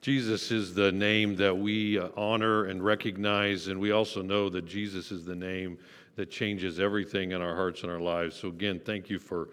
Jesus 0.00 0.50
is 0.50 0.72
the 0.72 0.90
name 0.90 1.36
that 1.36 1.54
we 1.54 2.00
honor 2.16 2.64
and 2.64 2.82
recognize, 2.82 3.66
and 3.68 3.78
we 3.78 3.90
also 3.90 4.22
know 4.22 4.48
that 4.48 4.64
Jesus 4.64 5.12
is 5.12 5.26
the 5.26 5.34
name 5.34 5.76
that 6.16 6.30
changes 6.30 6.80
everything 6.80 7.32
in 7.32 7.42
our 7.42 7.54
hearts 7.54 7.82
and 7.82 7.92
our 7.92 8.00
lives. 8.00 8.34
So, 8.34 8.48
again, 8.48 8.80
thank 8.82 9.10
you 9.10 9.18
for 9.18 9.50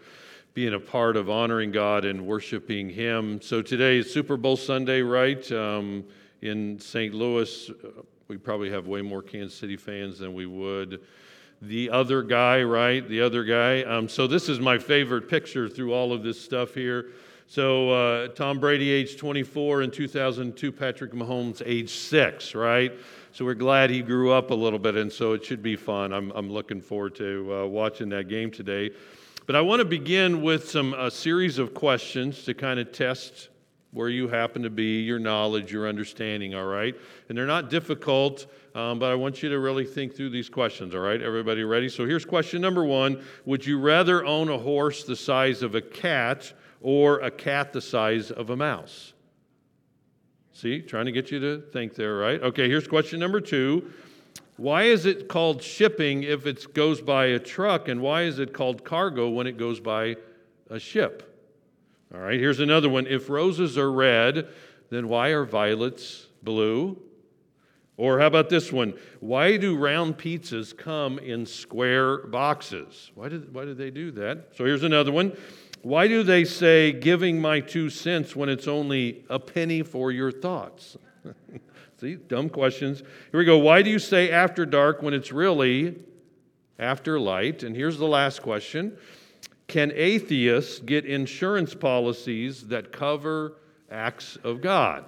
being 0.54 0.74
a 0.74 0.80
part 0.80 1.18
of 1.18 1.30
honoring 1.30 1.74
God 1.74 2.06
and 2.06 2.26
worshiping 2.26 2.90
Him. 2.90 3.42
So, 3.42 3.62
today 3.62 3.98
is 3.98 4.14
Super 4.14 4.38
Bowl 4.38 4.56
Sunday, 4.56 5.02
right? 5.02 5.52
Um, 5.52 6.06
in 6.42 6.80
St. 6.80 7.14
Louis, 7.14 7.70
uh, 7.70 8.04
we 8.30 8.38
probably 8.38 8.70
have 8.70 8.88
way 8.88 9.02
more 9.02 9.22
Kansas 9.22 9.58
City 9.58 9.76
fans 9.76 10.20
than 10.20 10.34
we 10.34 10.46
would 10.46 11.02
the 11.62 11.90
other 11.90 12.22
guy, 12.22 12.62
right? 12.62 13.08
The 13.10 13.20
other 13.20 13.44
guy. 13.44 13.82
Um, 13.82 14.08
so, 14.08 14.28
this 14.28 14.48
is 14.48 14.62
my 14.62 14.78
favorite 14.78 15.28
picture 15.28 15.68
through 15.68 15.94
all 15.94 16.14
of 16.14 16.24
this 16.24 16.40
stuff 16.40 16.74
here. 16.74 17.08
So 17.50 17.92
uh, 17.92 18.28
Tom 18.28 18.60
Brady, 18.60 18.90
age 18.92 19.16
24, 19.16 19.84
in 19.84 19.90
2002, 19.90 20.70
Patrick 20.70 21.14
Mahomes, 21.14 21.64
age 21.66 21.92
six, 21.92 22.54
right? 22.54 22.92
So 23.32 23.46
we're 23.46 23.54
glad 23.54 23.90
he 23.90 24.02
grew 24.02 24.34
up 24.34 24.52
a 24.52 24.54
little 24.54 24.80
bit, 24.80 24.98
and 24.98 25.10
so 25.10 25.32
it 25.32 25.46
should 25.46 25.64
be 25.64 25.78
fun. 25.78 26.12
I'm, 26.12 26.30
I'm 26.32 26.52
looking 26.52 26.82
forward 26.82 27.16
to 27.16 27.54
uh, 27.56 27.66
watching 27.66 28.10
that 28.10 28.28
game 28.28 28.52
today. 28.52 28.92
But 29.46 29.56
I 29.56 29.62
want 29.62 29.80
to 29.80 29.86
begin 29.86 30.42
with 30.42 30.70
some 30.70 30.94
a 30.94 31.10
series 31.10 31.58
of 31.58 31.74
questions 31.74 32.44
to 32.44 32.54
kind 32.54 32.82
of 32.82 32.92
test 32.92 33.48
where 33.92 34.10
you 34.10 34.28
happen 34.28 34.62
to 34.64 34.70
be, 34.70 35.00
your 35.00 35.18
knowledge, 35.18 35.72
your 35.72 35.88
understanding, 35.88 36.54
all 36.54 36.66
right? 36.66 36.96
And 37.30 37.38
they're 37.38 37.46
not 37.46 37.70
difficult, 37.70 38.46
um, 38.76 39.00
but 39.00 39.10
I 39.10 39.16
want 39.16 39.42
you 39.42 39.48
to 39.48 39.60
really 39.60 39.86
think 39.86 40.14
through 40.14 40.32
these 40.32 40.50
questions, 40.50 40.94
all 40.94 41.00
right? 41.00 41.22
Everybody 41.22 41.64
ready? 41.64 41.88
So 41.88 42.06
here's 42.06 42.26
question 42.26 42.60
number 42.60 42.84
one 42.84 43.24
Would 43.46 43.66
you 43.66 43.80
rather 43.80 44.26
own 44.26 44.50
a 44.50 44.58
horse 44.58 45.06
the 45.06 45.16
size 45.16 45.64
of 45.64 45.76
a 45.76 45.82
cat 45.82 46.52
or 46.82 47.20
a 47.20 47.32
cat 47.32 47.74
the 47.74 47.82
size 47.82 48.32
of 48.32 48.50
a 48.50 48.56
mouse? 48.56 49.14
See, 50.54 50.82
trying 50.82 51.06
to 51.06 51.12
get 51.12 51.30
you 51.32 51.40
to 51.40 51.62
think 51.72 51.96
there, 51.96 52.18
right? 52.18 52.42
Okay, 52.42 52.68
here's 52.68 52.88
question 52.88 53.20
number 53.20 53.40
two. 53.40 53.92
Why 54.58 54.84
is 54.84 55.06
it 55.06 55.28
called 55.28 55.62
shipping 55.62 56.24
if 56.24 56.48
it 56.48 56.74
goes 56.74 57.00
by 57.00 57.28
a 57.28 57.40
truck, 57.40 57.88
and 57.88 58.02
why 58.02 58.24
is 58.24 58.40
it 58.40 58.54
called 58.54 58.84
cargo 58.84 59.30
when 59.30 59.46
it 59.46 59.58
goes 59.58 59.80
by 59.80 60.18
a 60.70 60.80
ship? 60.80 61.36
All 62.14 62.22
right, 62.22 62.40
here's 62.40 62.60
another 62.60 62.90
one. 62.90 63.06
If 63.06 63.30
roses 63.30 63.78
are 63.78 63.92
red, 63.92 64.48
then 64.90 65.10
why 65.10 65.30
are 65.30 65.46
violets 65.46 66.28
blue? 66.42 66.98
Or 67.98 68.20
how 68.20 68.28
about 68.28 68.50
this 68.50 68.72
one? 68.72 68.94
Why 69.20 69.58
do 69.58 69.76
round 69.76 70.20
pizzas 70.20 70.78
come 70.78 71.18
in 71.18 71.48
square 71.48 72.20
boxes? 72.20 73.12
Why 73.16 73.28
did, 73.28 73.54
why 73.54 73.66
did 73.66 73.80
they 73.80 73.90
do 73.90 74.12
that? 74.12 74.50
So 74.56 74.66
here's 74.66 74.84
another 74.84 75.12
one. 75.12 75.36
Why 75.82 76.08
do 76.08 76.22
they 76.22 76.44
say 76.44 76.92
giving 76.92 77.42
my 77.42 77.60
two 77.60 77.90
cents 77.90 78.36
when 78.36 78.50
it's 78.50 78.68
only 78.68 79.26
a 79.30 79.40
penny 79.40 79.82
for 79.82 80.12
your 80.12 80.32
thoughts? 80.32 80.98
See, 82.00 82.16
dumb 82.16 82.50
questions. 82.50 83.00
Here 83.32 83.40
we 83.40 83.46
go. 83.46 83.58
Why 83.58 83.82
do 83.82 83.90
you 83.90 83.98
say 83.98 84.30
after 84.30 84.66
dark 84.66 85.02
when 85.02 85.16
it's 85.16 85.32
really 85.32 85.96
after 86.78 87.20
light? 87.20 87.64
And 87.64 87.76
here's 87.76 87.98
the 87.98 88.06
last 88.06 88.44
question 88.44 88.96
Can 89.68 89.92
atheists 89.96 90.80
get 90.80 91.06
insurance 91.06 91.74
policies 91.74 92.68
that 92.68 92.92
cover 92.92 93.54
acts 93.90 94.38
of 94.44 94.62
God? 94.62 95.06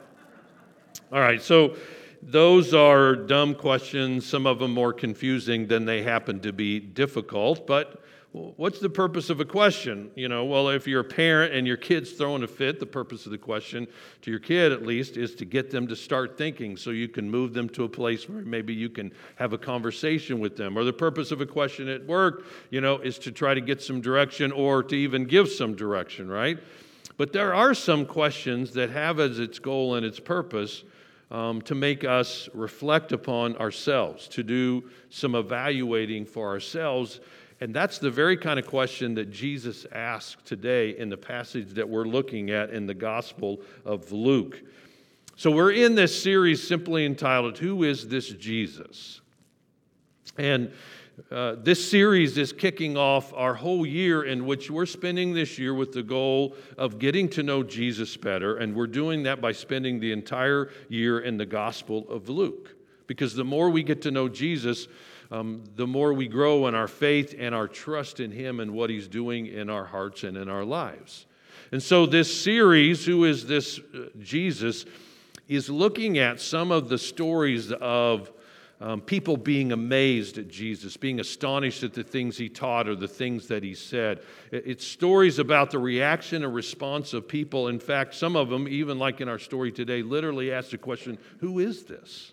All 1.11 1.19
right, 1.19 1.41
so 1.41 1.75
those 2.21 2.73
are 2.73 3.15
dumb 3.15 3.55
questions, 3.55 4.25
some 4.25 4.45
of 4.45 4.59
them 4.59 4.73
more 4.73 4.93
confusing 4.93 5.67
than 5.67 5.85
they 5.85 6.03
happen 6.03 6.39
to 6.41 6.51
be 6.51 6.79
difficult, 6.79 7.65
but 7.65 8.03
what's 8.31 8.79
the 8.79 8.89
purpose 8.89 9.29
of 9.29 9.39
a 9.39 9.45
question? 9.45 10.11
You 10.15 10.27
know, 10.29 10.45
well, 10.45 10.69
if 10.69 10.87
you're 10.87 11.01
a 11.01 11.03
parent 11.03 11.53
and 11.53 11.65
your 11.65 11.77
kid's 11.77 12.11
throwing 12.11 12.43
a 12.43 12.47
fit, 12.47 12.79
the 12.79 12.85
purpose 12.85 13.25
of 13.25 13.31
the 13.31 13.37
question 13.37 13.87
to 14.21 14.31
your 14.31 14.39
kid, 14.39 14.71
at 14.71 14.85
least, 14.85 15.17
is 15.17 15.33
to 15.35 15.45
get 15.45 15.71
them 15.71 15.87
to 15.87 15.95
start 15.95 16.37
thinking 16.37 16.77
so 16.77 16.91
you 16.91 17.07
can 17.07 17.29
move 17.29 17.53
them 17.53 17.67
to 17.69 17.85
a 17.85 17.89
place 17.89 18.29
where 18.29 18.43
maybe 18.43 18.73
you 18.73 18.89
can 18.89 19.11
have 19.35 19.53
a 19.53 19.57
conversation 19.57 20.39
with 20.39 20.55
them. 20.55 20.77
Or 20.77 20.83
the 20.83 20.93
purpose 20.93 21.31
of 21.31 21.41
a 21.41 21.45
question 21.45 21.87
at 21.87 22.05
work, 22.05 22.45
you 22.69 22.81
know, 22.81 22.99
is 22.99 23.17
to 23.19 23.31
try 23.31 23.53
to 23.53 23.61
get 23.61 23.81
some 23.81 23.99
direction 23.99 24.51
or 24.51 24.83
to 24.83 24.95
even 24.95 25.25
give 25.25 25.49
some 25.49 25.75
direction, 25.75 26.29
right? 26.29 26.59
But 27.17 27.33
there 27.33 27.53
are 27.53 27.73
some 27.73 28.05
questions 28.05 28.73
that 28.73 28.91
have 28.91 29.19
as 29.19 29.39
its 29.39 29.57
goal 29.57 29.95
and 29.95 30.05
its 30.05 30.19
purpose. 30.19 30.83
Um, 31.31 31.61
to 31.61 31.75
make 31.75 32.03
us 32.03 32.49
reflect 32.55 33.11
upon 33.11 33.55
ourselves, 33.57 34.27
to 34.29 34.41
do 34.41 34.89
some 35.09 35.35
evaluating 35.35 36.25
for 36.25 36.47
ourselves 36.47 37.19
and 37.61 37.73
that's 37.73 37.99
the 37.99 38.09
very 38.09 38.37
kind 38.37 38.57
of 38.57 38.65
question 38.65 39.15
that 39.15 39.31
Jesus 39.31 39.85
asked 39.91 40.45
today 40.45 40.97
in 40.97 41.09
the 41.09 41.17
passage 41.17 41.73
that 41.73 41.87
we're 41.87 42.05
looking 42.05 42.51
at 42.51 42.69
in 42.69 42.85
the 42.85 42.93
Gospel 42.93 43.61
of 43.83 44.11
Luke. 44.11 44.61
So 45.35 45.51
we're 45.51 45.71
in 45.71 45.95
this 45.95 46.21
series 46.21 46.65
simply 46.65 47.05
entitled, 47.05 47.57
Who 47.57 47.83
is 47.83 48.07
This 48.07 48.29
Jesus? 48.29 49.19
And 50.37 50.71
uh, 51.31 51.55
this 51.57 51.89
series 51.89 52.37
is 52.37 52.53
kicking 52.53 52.97
off 52.97 53.33
our 53.33 53.53
whole 53.53 53.85
year 53.85 54.23
in 54.23 54.45
which 54.45 54.69
we're 54.69 54.85
spending 54.85 55.33
this 55.33 55.57
year 55.57 55.73
with 55.73 55.91
the 55.91 56.03
goal 56.03 56.55
of 56.77 56.99
getting 56.99 57.27
to 57.29 57.43
know 57.43 57.63
Jesus 57.63 58.15
better. 58.17 58.57
And 58.57 58.75
we're 58.75 58.87
doing 58.87 59.23
that 59.23 59.41
by 59.41 59.51
spending 59.51 59.99
the 59.99 60.11
entire 60.11 60.69
year 60.87 61.19
in 61.19 61.37
the 61.37 61.45
Gospel 61.45 62.09
of 62.09 62.29
Luke. 62.29 62.75
Because 63.07 63.33
the 63.33 63.43
more 63.43 63.69
we 63.69 63.83
get 63.83 64.01
to 64.03 64.11
know 64.11 64.29
Jesus, 64.29 64.87
um, 65.31 65.63
the 65.75 65.87
more 65.87 66.13
we 66.13 66.27
grow 66.27 66.67
in 66.67 66.75
our 66.75 66.87
faith 66.87 67.35
and 67.37 67.53
our 67.53 67.67
trust 67.67 68.19
in 68.19 68.31
Him 68.31 68.59
and 68.59 68.71
what 68.71 68.89
He's 68.89 69.07
doing 69.07 69.47
in 69.47 69.69
our 69.69 69.85
hearts 69.85 70.23
and 70.23 70.37
in 70.37 70.49
our 70.49 70.63
lives. 70.63 71.25
And 71.71 71.81
so, 71.81 72.05
this 72.05 72.41
series, 72.41 73.05
Who 73.05 73.25
is 73.25 73.45
This 73.45 73.79
uh, 73.79 74.09
Jesus, 74.19 74.85
is 75.47 75.69
looking 75.69 76.17
at 76.17 76.39
some 76.39 76.71
of 76.71 76.89
the 76.89 76.97
stories 76.97 77.71
of 77.71 78.31
um, 78.81 79.01
people 79.01 79.35
being 79.35 79.73
amazed 79.73 80.37
at 80.37 80.47
Jesus, 80.47 80.95
being 80.95 81.19
astonished 81.19 81.83
at 81.83 81.93
the 81.93 82.03
things 82.03 82.37
he 82.37 82.47
taught 82.47 82.87
or 82.87 82.95
the 82.95 83.09
things 83.09 83.47
that 83.47 83.61
he 83.61 83.75
said. 83.75 84.21
It's 84.51 84.87
stories 84.87 85.37
about 85.37 85.71
the 85.71 85.79
reaction 85.79 86.45
and 86.45 86.53
response 86.53 87.13
of 87.13 87.27
people. 87.27 87.67
In 87.67 87.79
fact, 87.79 88.15
some 88.15 88.37
of 88.37 88.49
them, 88.49 88.67
even 88.69 88.97
like 88.97 89.19
in 89.19 89.27
our 89.27 89.39
story 89.39 89.71
today, 89.71 90.01
literally 90.01 90.53
ask 90.53 90.69
the 90.69 90.77
question, 90.77 91.17
Who 91.39 91.59
is 91.59 91.83
this? 91.83 92.31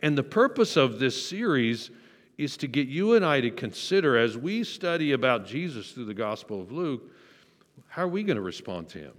And 0.00 0.16
the 0.16 0.22
purpose 0.22 0.76
of 0.76 0.98
this 0.98 1.28
series 1.28 1.90
is 2.38 2.56
to 2.56 2.66
get 2.66 2.88
you 2.88 3.14
and 3.14 3.24
I 3.24 3.42
to 3.42 3.50
consider 3.50 4.16
as 4.16 4.38
we 4.38 4.64
study 4.64 5.12
about 5.12 5.44
Jesus 5.44 5.92
through 5.92 6.06
the 6.06 6.14
Gospel 6.14 6.62
of 6.62 6.72
Luke, 6.72 7.02
how 7.88 8.04
are 8.04 8.08
we 8.08 8.22
going 8.22 8.36
to 8.36 8.42
respond 8.42 8.88
to 8.90 8.98
him? 8.98 9.12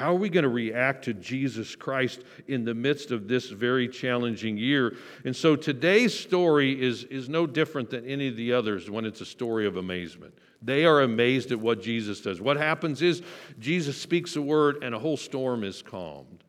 How 0.00 0.12
are 0.12 0.18
we 0.18 0.30
going 0.30 0.44
to 0.44 0.48
react 0.48 1.04
to 1.04 1.12
Jesus 1.12 1.76
Christ 1.76 2.22
in 2.48 2.64
the 2.64 2.72
midst 2.72 3.10
of 3.10 3.28
this 3.28 3.50
very 3.50 3.86
challenging 3.86 4.56
year? 4.56 4.96
And 5.26 5.36
so 5.36 5.56
today's 5.56 6.18
story 6.18 6.80
is, 6.80 7.04
is 7.04 7.28
no 7.28 7.46
different 7.46 7.90
than 7.90 8.06
any 8.06 8.28
of 8.28 8.36
the 8.36 8.54
others 8.54 8.88
when 8.88 9.04
it's 9.04 9.20
a 9.20 9.26
story 9.26 9.66
of 9.66 9.76
amazement. 9.76 10.32
They 10.62 10.86
are 10.86 11.02
amazed 11.02 11.52
at 11.52 11.60
what 11.60 11.82
Jesus 11.82 12.22
does. 12.22 12.40
What 12.40 12.56
happens 12.56 13.02
is 13.02 13.20
Jesus 13.58 14.00
speaks 14.00 14.36
a 14.36 14.40
word 14.40 14.82
and 14.82 14.94
a 14.94 14.98
whole 14.98 15.18
storm 15.18 15.64
is 15.64 15.82
calmed. 15.82 16.44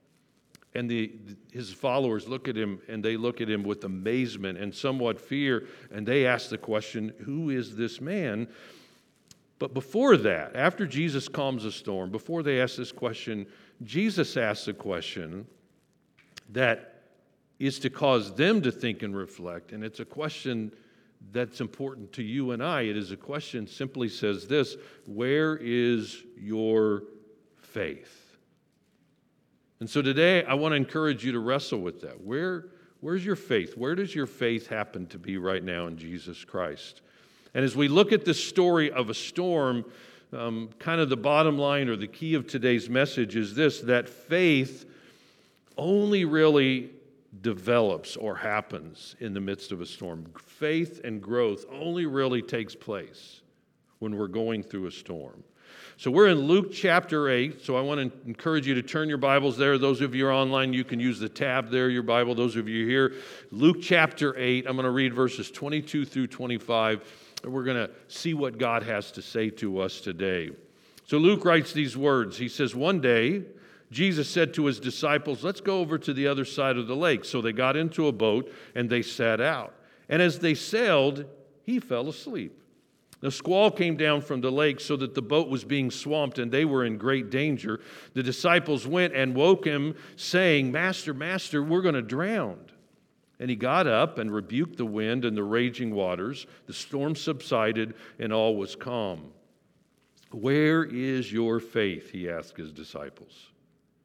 And 0.74 0.90
the, 0.90 1.12
his 1.52 1.74
followers 1.74 2.30
look 2.30 2.48
at 2.48 2.56
him 2.56 2.80
and 2.88 3.04
they 3.04 3.18
look 3.18 3.42
at 3.42 3.50
him 3.50 3.64
with 3.64 3.84
amazement 3.84 4.60
and 4.60 4.74
somewhat 4.74 5.20
fear. 5.20 5.68
And 5.92 6.08
they 6.08 6.26
ask 6.26 6.50
the 6.50 6.58
question, 6.58 7.12
Who 7.26 7.50
is 7.50 7.76
this 7.76 8.00
man? 8.00 8.48
But 9.62 9.76
before 9.76 10.18
that, 10.18 10.56
after 10.56 10.88
Jesus 10.88 11.28
calms 11.28 11.66
the 11.66 11.72
storm, 11.72 12.10
before 12.10 12.42
they 12.42 12.60
ask 12.60 12.78
this 12.78 12.92
question, 12.92 13.46
Jesus 13.84 14.36
asks 14.36 14.68
a 14.68 14.74
question 14.74 15.46
that 16.50 17.04
is 17.60 17.78
to 17.82 17.92
cause 17.92 18.34
them 18.34 18.64
to 18.64 18.72
think 18.72 19.04
and 19.04 19.16
reflect. 19.16 19.72
And 19.72 19.84
it's 19.84 20.00
a 20.00 20.06
question 20.06 20.74
that's 21.32 21.62
important 21.62 22.12
to 22.14 22.24
you 22.24 22.54
and 22.54 22.64
I. 22.64 22.82
It 22.82 22.98
is 22.98 23.12
a 23.12 23.16
question 23.16 23.68
simply 23.68 24.10
says 24.10 24.48
this 24.48 24.78
Where 25.06 25.58
is 25.58 26.24
your 26.36 27.04
faith? 27.58 28.36
And 29.80 29.88
so 29.88 30.02
today, 30.02 30.44
I 30.44 30.56
want 30.56 30.72
to 30.72 30.78
encourage 30.78 31.24
you 31.24 31.34
to 31.34 31.40
wrestle 31.40 31.82
with 31.82 32.02
that. 32.02 32.20
Where, 32.20 32.70
where's 33.00 33.24
your 33.24 33.36
faith? 33.36 33.78
Where 33.78 33.94
does 33.94 34.16
your 34.16 34.26
faith 34.26 34.66
happen 34.66 35.06
to 35.06 35.20
be 35.20 35.38
right 35.38 35.64
now 35.64 35.86
in 35.86 35.98
Jesus 35.98 36.44
Christ? 36.44 37.04
And 37.54 37.66
as 37.66 37.76
we 37.76 37.88
look 37.88 38.12
at 38.12 38.26
this 38.26 38.44
story 38.44 38.92
of 38.92 39.10
a 39.10 39.14
storm, 39.14 39.86
um, 40.34 40.70
kind 40.80 41.02
of 41.02 41.10
the 41.10 41.18
bottom 41.18 41.58
line 41.58 41.90
or 41.90 41.96
the 41.96 42.08
key 42.08 42.36
of 42.36 42.48
today's 42.48 42.90
message 42.90 43.36
is 43.36 43.56
this 43.56 43.82
that 43.82 44.08
faith 44.08 44.86
only 45.78 46.26
really 46.26 46.92
develops 47.42 48.16
or 48.18 48.36
happens 48.36 49.16
in 49.20 49.34
the 49.34 49.42
midst 49.42 49.72
of 49.72 49.82
a 49.82 49.86
storm. 49.86 50.26
Faith 50.38 51.02
and 51.04 51.22
growth 51.22 51.66
only 51.72 52.06
really 52.06 52.42
takes 52.42 52.76
place 52.76 53.42
when 54.00 54.18
we're 54.18 54.28
going 54.28 54.64
through 54.64 54.88
a 54.88 54.92
storm. 54.92 55.44
So 55.98 56.10
we're 56.10 56.28
in 56.28 56.40
Luke 56.40 56.72
chapter 56.72 57.30
8. 57.30 57.62
So 57.62 57.78
I 57.78 57.82
want 57.82 58.00
to 58.00 58.28
encourage 58.28 58.66
you 58.66 58.74
to 58.76 58.82
turn 58.82 59.08
your 59.08 59.18
Bibles 59.18 59.58
there. 59.58 59.78
Those 59.78 60.02
of 60.02 60.16
you 60.16 60.28
are 60.28 60.34
online, 60.34 60.74
you 60.74 60.84
can 60.84 61.00
use 61.00 61.20
the 61.20 61.30
tab 61.30 61.70
there, 61.70 61.90
your 61.90 62.04
Bible. 62.04 62.34
Those 62.34 62.56
of 62.56 62.68
you 62.68 62.88
here, 62.88 63.14
Luke 63.52 63.78
chapter 63.82 64.36
8. 64.38 64.66
I'm 64.66 64.76
going 64.76 64.86
to 64.86 64.92
read 64.92 65.14
verses 65.14 65.52
22 65.52 66.06
through 66.06 66.28
25. 66.28 67.04
We're 67.44 67.64
going 67.64 67.88
to 67.88 67.92
see 68.08 68.34
what 68.34 68.58
God 68.58 68.84
has 68.84 69.12
to 69.14 69.22
say 69.22 69.50
to 69.52 69.80
us 69.80 70.02
today. 70.02 70.52
So 71.06 71.18
Luke 71.18 71.44
writes 71.44 71.74
these 71.74 71.98
words. 71.98 72.38
He 72.38 72.48
says, 72.48 72.76
One 72.76 73.02
day, 73.02 73.44
Jesus 73.92 74.30
said 74.30 74.54
to 74.54 74.66
his 74.66 74.80
disciples, 74.80 75.44
Let's 75.44 75.62
go 75.62 75.80
over 75.80 75.98
to 75.98 76.14
the 76.14 76.28
other 76.28 76.46
side 76.46 76.78
of 76.78 76.88
the 76.88 76.96
lake. 76.96 77.26
So 77.26 77.42
they 77.42 77.52
got 77.52 77.76
into 77.76 78.08
a 78.08 78.12
boat 78.12 78.52
and 78.76 78.90
they 78.90 79.02
set 79.02 79.42
out. 79.42 79.74
And 80.08 80.22
as 80.22 80.40
they 80.40 80.54
sailed, 80.54 81.26
he 81.64 81.80
fell 81.80 82.08
asleep. 82.08 82.58
The 83.22 83.30
squall 83.30 83.70
came 83.70 83.98
down 83.98 84.22
from 84.22 84.42
the 84.42 84.52
lake 84.52 84.80
so 84.80 84.96
that 84.98 85.14
the 85.14 85.22
boat 85.22 85.48
was 85.48 85.64
being 85.64 85.92
swamped 85.92 86.40
and 86.40 86.52
they 86.52 86.66
were 86.66 86.84
in 86.84 86.98
great 86.98 87.30
danger. 87.30 87.80
The 88.14 88.24
disciples 88.24 88.88
went 88.88 89.14
and 89.14 89.36
woke 89.36 89.66
him, 89.66 89.96
saying, 90.16 90.72
Master, 90.72 91.14
Master, 91.14 91.62
we're 91.62 91.84
going 91.84 91.96
to 91.96 92.02
drown. 92.02 92.71
And 93.42 93.50
he 93.50 93.56
got 93.56 93.88
up 93.88 94.20
and 94.20 94.32
rebuked 94.32 94.78
the 94.78 94.86
wind 94.86 95.26
and 95.26 95.36
the 95.36 95.44
raging 95.44 95.96
waters. 95.96 96.46
The 96.68 96.74
storm 96.74 97.16
subsided 97.16 97.96
and 98.20 98.32
all 98.32 98.56
was 98.56 98.76
calm. 98.76 99.32
Where 100.32 100.84
is 100.84 101.34
your 101.34 101.60
faith? 101.60 102.12
He 102.12 102.30
asked 102.30 102.56
his 102.56 102.72
disciples. 102.72 103.50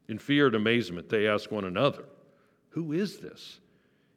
In 0.07 0.17
fear 0.17 0.47
and 0.47 0.55
amazement, 0.55 1.09
they 1.09 1.27
asked 1.27 1.51
one 1.51 1.65
another, 1.65 2.05
Who 2.69 2.93
is 2.93 3.19
this? 3.19 3.59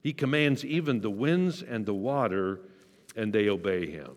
He 0.02 0.14
commands 0.14 0.64
even 0.64 1.02
the 1.02 1.11
winds 1.11 1.62
and 1.62 1.84
the 1.84 1.93
water, 1.93 2.61
and 3.14 3.31
they 3.31 3.50
obey 3.50 3.90
him. 3.90 4.16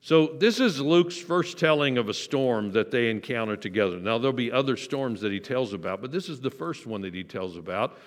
So, 0.00 0.28
this 0.28 0.60
is 0.60 0.80
Luke's 0.80 1.18
first 1.18 1.58
telling 1.58 1.98
of 1.98 2.08
a 2.08 2.14
storm 2.14 2.70
that 2.70 2.92
they 2.92 3.10
encounter 3.10 3.56
together. 3.56 3.98
Now, 3.98 4.18
there'll 4.18 4.32
be 4.32 4.52
other 4.52 4.76
storms 4.76 5.20
that 5.22 5.32
he 5.32 5.40
tells 5.40 5.72
about, 5.72 6.00
but 6.00 6.12
this 6.12 6.28
is 6.28 6.40
the 6.40 6.52
first 6.52 6.86
one 6.86 7.00
that 7.00 7.14
he 7.14 7.24
tells 7.24 7.56
about. 7.56 7.98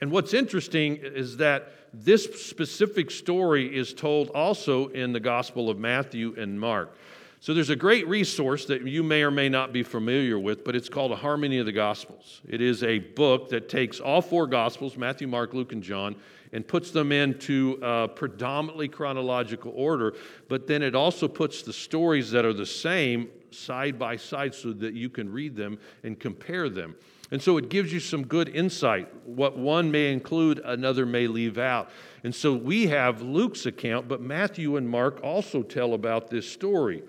And 0.00 0.10
what's 0.10 0.32
interesting 0.34 0.96
is 0.96 1.36
that 1.38 1.72
this 1.92 2.24
specific 2.46 3.10
story 3.10 3.76
is 3.76 3.92
told 3.92 4.30
also 4.30 4.88
in 4.88 5.12
the 5.12 5.20
Gospel 5.20 5.68
of 5.68 5.78
Matthew 5.78 6.34
and 6.38 6.58
Mark. 6.58 6.96
So 7.40 7.54
there's 7.54 7.70
a 7.70 7.76
great 7.76 8.06
resource 8.06 8.66
that 8.66 8.86
you 8.86 9.02
may 9.02 9.22
or 9.22 9.30
may 9.30 9.48
not 9.48 9.72
be 9.72 9.82
familiar 9.82 10.38
with, 10.38 10.62
but 10.62 10.76
it's 10.76 10.90
called 10.90 11.10
A 11.10 11.16
Harmony 11.16 11.58
of 11.58 11.66
the 11.66 11.72
Gospels. 11.72 12.42
It 12.46 12.60
is 12.60 12.82
a 12.82 12.98
book 12.98 13.48
that 13.48 13.68
takes 13.68 13.98
all 13.98 14.20
four 14.20 14.46
Gospels 14.46 14.96
Matthew, 14.96 15.26
Mark, 15.26 15.54
Luke, 15.54 15.72
and 15.72 15.82
John 15.82 16.16
and 16.52 16.66
puts 16.66 16.90
them 16.90 17.12
into 17.12 17.78
predominantly 18.14 18.88
chronological 18.88 19.72
order, 19.74 20.14
but 20.48 20.66
then 20.66 20.82
it 20.82 20.94
also 20.94 21.28
puts 21.28 21.62
the 21.62 21.72
stories 21.72 22.30
that 22.32 22.44
are 22.44 22.52
the 22.52 22.66
same 22.66 23.28
side 23.52 23.98
by 23.98 24.16
side 24.16 24.54
so 24.54 24.72
that 24.72 24.94
you 24.94 25.08
can 25.08 25.30
read 25.32 25.56
them 25.56 25.78
and 26.02 26.18
compare 26.18 26.68
them. 26.68 26.94
And 27.30 27.40
so 27.40 27.56
it 27.58 27.68
gives 27.68 27.92
you 27.92 28.00
some 28.00 28.26
good 28.26 28.48
insight. 28.48 29.08
What 29.24 29.56
one 29.56 29.90
may 29.90 30.12
include, 30.12 30.60
another 30.64 31.06
may 31.06 31.28
leave 31.28 31.58
out. 31.58 31.90
And 32.24 32.34
so 32.34 32.52
we 32.52 32.88
have 32.88 33.22
Luke's 33.22 33.66
account, 33.66 34.08
but 34.08 34.20
Matthew 34.20 34.76
and 34.76 34.88
Mark 34.88 35.20
also 35.22 35.62
tell 35.62 35.94
about 35.94 36.28
this 36.28 36.50
story. 36.50 37.04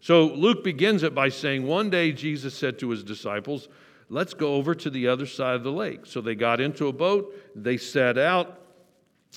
So 0.00 0.26
Luke 0.26 0.64
begins 0.64 1.02
it 1.02 1.14
by 1.14 1.28
saying, 1.28 1.66
One 1.66 1.88
day 1.88 2.10
Jesus 2.10 2.54
said 2.54 2.78
to 2.80 2.90
his 2.90 3.04
disciples, 3.04 3.68
Let's 4.08 4.34
go 4.34 4.54
over 4.54 4.74
to 4.74 4.90
the 4.90 5.06
other 5.06 5.26
side 5.26 5.54
of 5.54 5.62
the 5.62 5.70
lake. 5.70 6.04
So 6.04 6.20
they 6.20 6.34
got 6.34 6.60
into 6.60 6.88
a 6.88 6.92
boat, 6.92 7.32
they 7.54 7.76
set 7.76 8.18
out. 8.18 8.56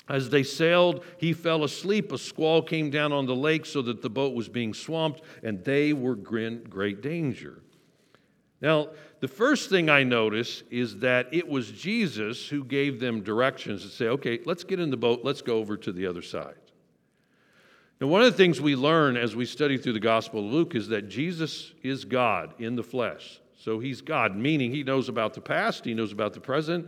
As 0.08 0.28
they 0.28 0.42
sailed, 0.42 1.04
he 1.16 1.32
fell 1.32 1.62
asleep. 1.62 2.10
A 2.10 2.18
squall 2.18 2.60
came 2.60 2.90
down 2.90 3.12
on 3.12 3.26
the 3.26 3.36
lake 3.36 3.64
so 3.64 3.80
that 3.82 4.02
the 4.02 4.10
boat 4.10 4.34
was 4.34 4.48
being 4.48 4.74
swamped, 4.74 5.22
and 5.44 5.62
they 5.64 5.92
were 5.92 6.18
in 6.36 6.64
great 6.64 7.00
danger. 7.00 7.62
Now, 8.60 8.88
the 9.24 9.28
first 9.28 9.70
thing 9.70 9.88
I 9.88 10.02
notice 10.02 10.64
is 10.70 10.98
that 10.98 11.32
it 11.32 11.48
was 11.48 11.70
Jesus 11.70 12.46
who 12.46 12.62
gave 12.62 13.00
them 13.00 13.22
directions 13.22 13.80
to 13.80 13.88
say, 13.88 14.08
okay, 14.08 14.40
let's 14.44 14.64
get 14.64 14.78
in 14.78 14.90
the 14.90 14.98
boat, 14.98 15.20
let's 15.22 15.40
go 15.40 15.56
over 15.56 15.78
to 15.78 15.92
the 15.92 16.06
other 16.06 16.20
side. 16.20 16.58
Now, 18.02 18.08
one 18.08 18.20
of 18.20 18.30
the 18.30 18.36
things 18.36 18.60
we 18.60 18.76
learn 18.76 19.16
as 19.16 19.34
we 19.34 19.46
study 19.46 19.78
through 19.78 19.94
the 19.94 20.00
Gospel 20.00 20.40
of 20.40 20.52
Luke 20.52 20.74
is 20.74 20.88
that 20.88 21.08
Jesus 21.08 21.72
is 21.82 22.04
God 22.04 22.52
in 22.58 22.76
the 22.76 22.82
flesh. 22.82 23.40
So 23.56 23.78
he's 23.78 24.02
God, 24.02 24.36
meaning 24.36 24.70
he 24.70 24.82
knows 24.82 25.08
about 25.08 25.32
the 25.32 25.40
past, 25.40 25.86
he 25.86 25.94
knows 25.94 26.12
about 26.12 26.34
the 26.34 26.40
present, 26.40 26.86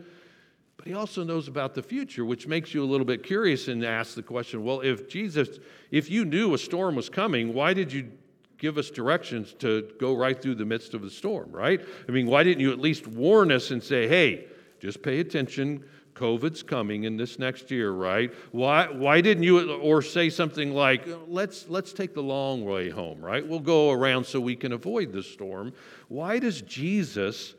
but 0.77 0.87
he 0.87 0.93
also 0.93 1.25
knows 1.25 1.49
about 1.49 1.73
the 1.73 1.83
future, 1.83 2.27
which 2.27 2.47
makes 2.47 2.75
you 2.75 2.85
a 2.85 2.89
little 2.91 3.07
bit 3.07 3.23
curious 3.23 3.69
and 3.69 3.83
ask 3.83 4.15
the 4.15 4.23
question 4.23 4.63
well, 4.63 4.83
if 4.83 5.09
Jesus, 5.09 5.59
if 5.91 6.11
you 6.11 6.27
knew 6.27 6.53
a 6.53 6.59
storm 6.59 6.97
was 6.97 7.09
coming, 7.09 7.55
why 7.55 7.73
did 7.73 7.91
you 7.91 8.13
give 8.59 8.79
us 8.79 8.91
directions 8.91 9.53
to 9.55 9.89
go 10.01 10.15
right 10.15 10.41
through 10.41 10.55
the 10.55 10.65
midst 10.65 10.95
of 10.95 11.03
the 11.03 11.11
storm, 11.11 11.51
right? 11.51 11.81
I 12.09 12.13
mean, 12.13 12.27
why 12.27 12.43
didn't 12.43 12.61
you 12.61 12.73
at 12.73 12.79
least 12.79 13.07
warn 13.07 13.53
us 13.53 13.71
and 13.71 13.83
say, 13.83 14.09
hey, 14.09 14.47
just 14.81 15.03
pay 15.03 15.21
attention, 15.21 15.85
COVID's 16.15 16.63
coming 16.63 17.05
in 17.05 17.17
this 17.17 17.39
next 17.39 17.71
year, 17.71 17.91
right? 17.93 18.33
Why, 18.53 18.89
why 18.91 19.21
didn't 19.21 19.43
you, 19.43 19.75
or 19.75 20.01
say 20.01 20.31
something 20.31 20.73
like, 20.73 21.07
let's, 21.29 21.69
let's 21.69 21.93
take 21.93 22.15
the 22.15 22.23
long 22.23 22.65
way 22.65 22.89
home, 22.89 23.21
right? 23.21 23.47
We'll 23.47 23.61
go 23.61 23.91
around 23.91 24.25
so 24.25 24.41
we 24.41 24.57
can 24.57 24.73
avoid 24.73 25.13
the 25.13 25.23
storm. 25.23 25.75
Why 26.09 26.39
does 26.39 26.63
Jesus 26.63 27.55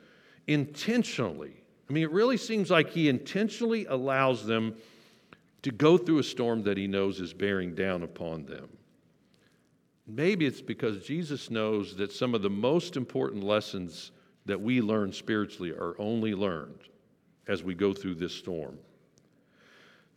intentionally, 0.48 1.62
I 1.90 1.94
mean, 1.94 2.04
it 2.04 2.12
really 2.12 2.38
seems 2.38 2.70
like 2.70 2.90
he 2.90 3.10
intentionally 3.10 3.86
allows 3.86 4.46
them 4.46 4.76
to 5.62 5.72
go 5.72 5.98
through 5.98 6.20
a 6.20 6.24
storm 6.24 6.64
that 6.64 6.78
he 6.78 6.88
knows 6.88 7.20
is 7.20 7.34
bearing 7.34 7.76
down 7.76 8.04
upon 8.04 8.46
them. 8.46 8.70
Maybe 10.07 10.45
it's 10.45 10.62
because 10.62 11.04
Jesus 11.06 11.51
knows 11.51 11.95
that 11.98 12.13
some 12.13 12.33
of 12.33 12.42
the 12.42 12.50
most 12.50 12.95
important 12.95 13.44
lessons 13.44 14.12
that 14.45 14.59
we 14.59 14.81
learn 14.81 15.12
spiritually 15.12 15.71
are 15.71 15.95
only 15.99 16.33
learned 16.33 16.80
as 17.47 17.61
we 17.61 17.76
go 17.76 17.94
through 17.94 18.16
this 18.16 18.33
storm. 18.33 18.78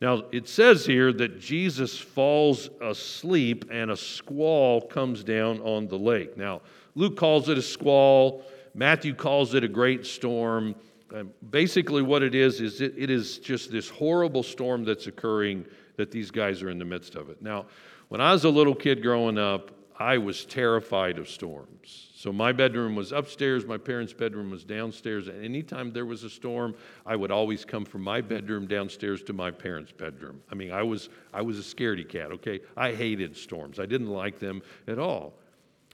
Now, 0.00 0.24
it 0.32 0.48
says 0.48 0.86
here 0.86 1.12
that 1.14 1.40
Jesus 1.40 1.98
falls 1.98 2.70
asleep 2.80 3.66
and 3.70 3.90
a 3.90 3.96
squall 3.96 4.80
comes 4.80 5.22
down 5.22 5.60
on 5.60 5.88
the 5.88 5.98
lake. 5.98 6.36
Now, 6.36 6.62
Luke 6.94 7.16
calls 7.16 7.48
it 7.48 7.58
a 7.58 7.62
squall, 7.62 8.44
Matthew 8.74 9.14
calls 9.14 9.54
it 9.54 9.64
a 9.64 9.68
great 9.68 10.06
storm. 10.06 10.74
Um, 11.12 11.32
basically, 11.50 12.02
what 12.02 12.22
it 12.22 12.36
is, 12.36 12.60
is 12.60 12.80
it, 12.80 12.94
it 12.96 13.10
is 13.10 13.38
just 13.38 13.72
this 13.72 13.88
horrible 13.88 14.44
storm 14.44 14.84
that's 14.84 15.08
occurring 15.08 15.66
that 15.96 16.12
these 16.12 16.30
guys 16.30 16.62
are 16.62 16.70
in 16.70 16.78
the 16.78 16.84
midst 16.84 17.16
of 17.16 17.28
it. 17.28 17.42
Now, 17.42 17.66
when 18.08 18.20
I 18.20 18.32
was 18.32 18.44
a 18.44 18.48
little 18.48 18.74
kid 18.74 19.02
growing 19.02 19.36
up, 19.36 19.72
I 20.00 20.16
was 20.16 20.46
terrified 20.46 21.18
of 21.18 21.28
storms. 21.28 22.08
So 22.14 22.32
my 22.32 22.52
bedroom 22.52 22.96
was 22.96 23.12
upstairs, 23.12 23.66
my 23.66 23.76
parents' 23.76 24.14
bedroom 24.14 24.50
was 24.50 24.64
downstairs, 24.64 25.28
and 25.28 25.44
anytime 25.44 25.92
there 25.92 26.06
was 26.06 26.24
a 26.24 26.30
storm, 26.30 26.74
I 27.04 27.16
would 27.16 27.30
always 27.30 27.66
come 27.66 27.84
from 27.84 28.00
my 28.00 28.22
bedroom 28.22 28.66
downstairs 28.66 29.22
to 29.24 29.34
my 29.34 29.50
parents' 29.50 29.92
bedroom. 29.92 30.40
I 30.50 30.54
mean, 30.54 30.72
I 30.72 30.82
was 30.82 31.10
I 31.34 31.42
was 31.42 31.58
a 31.58 31.62
scaredy 31.62 32.08
cat, 32.08 32.32
okay? 32.32 32.60
I 32.78 32.92
hated 32.92 33.36
storms. 33.36 33.78
I 33.78 33.84
didn't 33.84 34.08
like 34.08 34.38
them 34.38 34.62
at 34.88 34.98
all. 34.98 35.34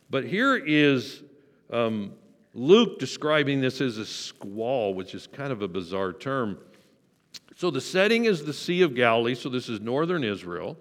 But 0.08 0.25
here 0.25 0.54
is 0.54 1.25
um, 1.72 2.12
Luke 2.54 3.00
describing 3.00 3.60
this 3.60 3.80
as 3.80 3.98
a 3.98 4.06
squall, 4.06 4.94
which 4.94 5.16
is 5.16 5.26
kind 5.26 5.50
of 5.50 5.62
a 5.62 5.68
bizarre 5.68 6.12
term. 6.12 6.58
So 7.56 7.72
the 7.72 7.80
setting 7.80 8.26
is 8.26 8.44
the 8.44 8.52
Sea 8.52 8.82
of 8.82 8.94
Galilee, 8.94 9.34
so 9.34 9.48
this 9.48 9.68
is 9.68 9.80
northern 9.80 10.22
Israel. 10.22 10.76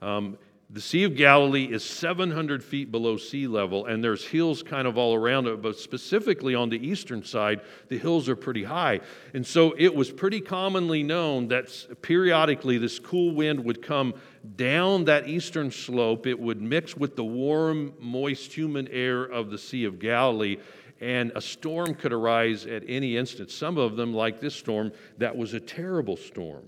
Um, 0.00 0.38
the 0.72 0.80
Sea 0.80 1.04
of 1.04 1.16
Galilee 1.16 1.66
is 1.70 1.84
700 1.84 2.64
feet 2.64 2.90
below 2.90 3.18
sea 3.18 3.46
level, 3.46 3.84
and 3.84 4.02
there's 4.02 4.24
hills 4.24 4.62
kind 4.62 4.88
of 4.88 4.96
all 4.96 5.14
around 5.14 5.46
it, 5.46 5.60
but 5.60 5.78
specifically 5.78 6.54
on 6.54 6.70
the 6.70 6.78
eastern 6.78 7.22
side, 7.22 7.60
the 7.88 7.98
hills 7.98 8.26
are 8.26 8.36
pretty 8.36 8.64
high. 8.64 9.00
And 9.34 9.46
so 9.46 9.74
it 9.76 9.94
was 9.94 10.10
pretty 10.10 10.40
commonly 10.40 11.02
known 11.02 11.48
that 11.48 11.68
periodically 12.00 12.78
this 12.78 12.98
cool 12.98 13.34
wind 13.34 13.62
would 13.66 13.82
come 13.82 14.14
down 14.56 15.04
that 15.04 15.28
eastern 15.28 15.70
slope. 15.70 16.26
It 16.26 16.40
would 16.40 16.62
mix 16.62 16.96
with 16.96 17.16
the 17.16 17.24
warm, 17.24 17.92
moist, 18.00 18.56
humid 18.56 18.88
air 18.90 19.24
of 19.24 19.50
the 19.50 19.58
Sea 19.58 19.84
of 19.84 19.98
Galilee, 19.98 20.56
and 21.02 21.32
a 21.34 21.42
storm 21.42 21.94
could 21.94 22.14
arise 22.14 22.64
at 22.64 22.82
any 22.88 23.18
instant. 23.18 23.50
Some 23.50 23.76
of 23.76 23.96
them, 23.96 24.14
like 24.14 24.40
this 24.40 24.54
storm, 24.54 24.92
that 25.18 25.36
was 25.36 25.52
a 25.52 25.60
terrible 25.60 26.16
storm. 26.16 26.64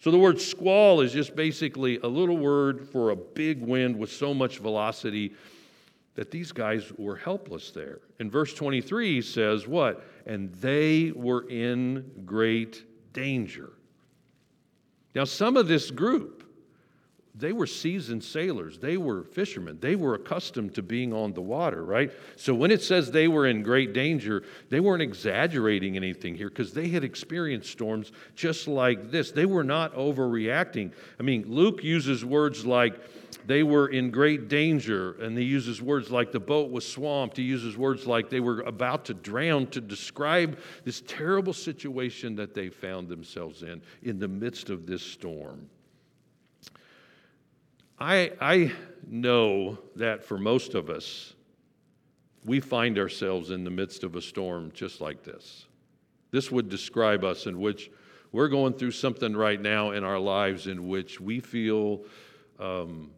So 0.00 0.10
the 0.10 0.18
word 0.18 0.40
squall 0.40 1.02
is 1.02 1.12
just 1.12 1.36
basically 1.36 1.98
a 1.98 2.06
little 2.06 2.38
word 2.38 2.88
for 2.88 3.10
a 3.10 3.16
big 3.16 3.60
wind 3.60 3.96
with 3.98 4.10
so 4.10 4.32
much 4.32 4.58
velocity 4.58 5.34
that 6.14 6.30
these 6.30 6.52
guys 6.52 6.90
were 6.96 7.16
helpless 7.16 7.70
there. 7.70 8.00
In 8.18 8.30
verse 8.30 8.54
23 8.54 9.20
says 9.20 9.68
what? 9.68 10.04
And 10.26 10.52
they 10.54 11.12
were 11.14 11.48
in 11.48 12.10
great 12.24 12.84
danger. 13.12 13.70
Now, 15.14 15.24
some 15.24 15.56
of 15.56 15.68
this 15.68 15.90
group, 15.90 16.39
they 17.34 17.52
were 17.52 17.66
seasoned 17.66 18.24
sailors. 18.24 18.78
They 18.78 18.96
were 18.96 19.22
fishermen. 19.22 19.78
They 19.80 19.94
were 19.94 20.14
accustomed 20.14 20.74
to 20.74 20.82
being 20.82 21.12
on 21.12 21.32
the 21.32 21.40
water, 21.40 21.84
right? 21.84 22.10
So 22.36 22.54
when 22.54 22.70
it 22.70 22.82
says 22.82 23.10
they 23.10 23.28
were 23.28 23.46
in 23.46 23.62
great 23.62 23.92
danger, 23.92 24.42
they 24.68 24.80
weren't 24.80 25.02
exaggerating 25.02 25.96
anything 25.96 26.34
here 26.34 26.48
because 26.48 26.72
they 26.72 26.88
had 26.88 27.04
experienced 27.04 27.70
storms 27.70 28.10
just 28.34 28.66
like 28.66 29.10
this. 29.10 29.30
They 29.30 29.46
were 29.46 29.64
not 29.64 29.94
overreacting. 29.94 30.92
I 31.18 31.22
mean, 31.22 31.44
Luke 31.46 31.84
uses 31.84 32.24
words 32.24 32.66
like 32.66 33.00
they 33.46 33.62
were 33.62 33.88
in 33.88 34.10
great 34.10 34.48
danger, 34.48 35.12
and 35.22 35.38
he 35.38 35.44
uses 35.44 35.80
words 35.80 36.10
like 36.10 36.32
the 36.32 36.40
boat 36.40 36.70
was 36.70 36.86
swamped. 36.86 37.36
He 37.36 37.44
uses 37.44 37.76
words 37.76 38.06
like 38.06 38.28
they 38.28 38.40
were 38.40 38.60
about 38.62 39.04
to 39.06 39.14
drown 39.14 39.68
to 39.68 39.80
describe 39.80 40.58
this 40.84 41.02
terrible 41.06 41.52
situation 41.52 42.34
that 42.36 42.54
they 42.54 42.68
found 42.68 43.08
themselves 43.08 43.62
in 43.62 43.80
in 44.02 44.18
the 44.18 44.28
midst 44.28 44.68
of 44.68 44.86
this 44.86 45.02
storm. 45.02 45.68
I, 48.00 48.32
I 48.40 48.72
know 49.06 49.78
that 49.96 50.24
for 50.24 50.38
most 50.38 50.74
of 50.74 50.88
us, 50.88 51.34
we 52.44 52.58
find 52.58 52.98
ourselves 52.98 53.50
in 53.50 53.64
the 53.64 53.70
midst 53.70 54.04
of 54.04 54.16
a 54.16 54.22
storm 54.22 54.72
just 54.72 55.02
like 55.02 55.22
this. 55.22 55.66
This 56.30 56.50
would 56.50 56.70
describe 56.70 57.24
us 57.24 57.46
in 57.46 57.60
which 57.60 57.90
we're 58.32 58.48
going 58.48 58.72
through 58.72 58.92
something 58.92 59.36
right 59.36 59.60
now 59.60 59.90
in 59.90 60.04
our 60.04 60.18
lives 60.18 60.66
in 60.66 60.88
which 60.88 61.20
we 61.20 61.40
feel 61.40 62.00
um, 62.58 63.10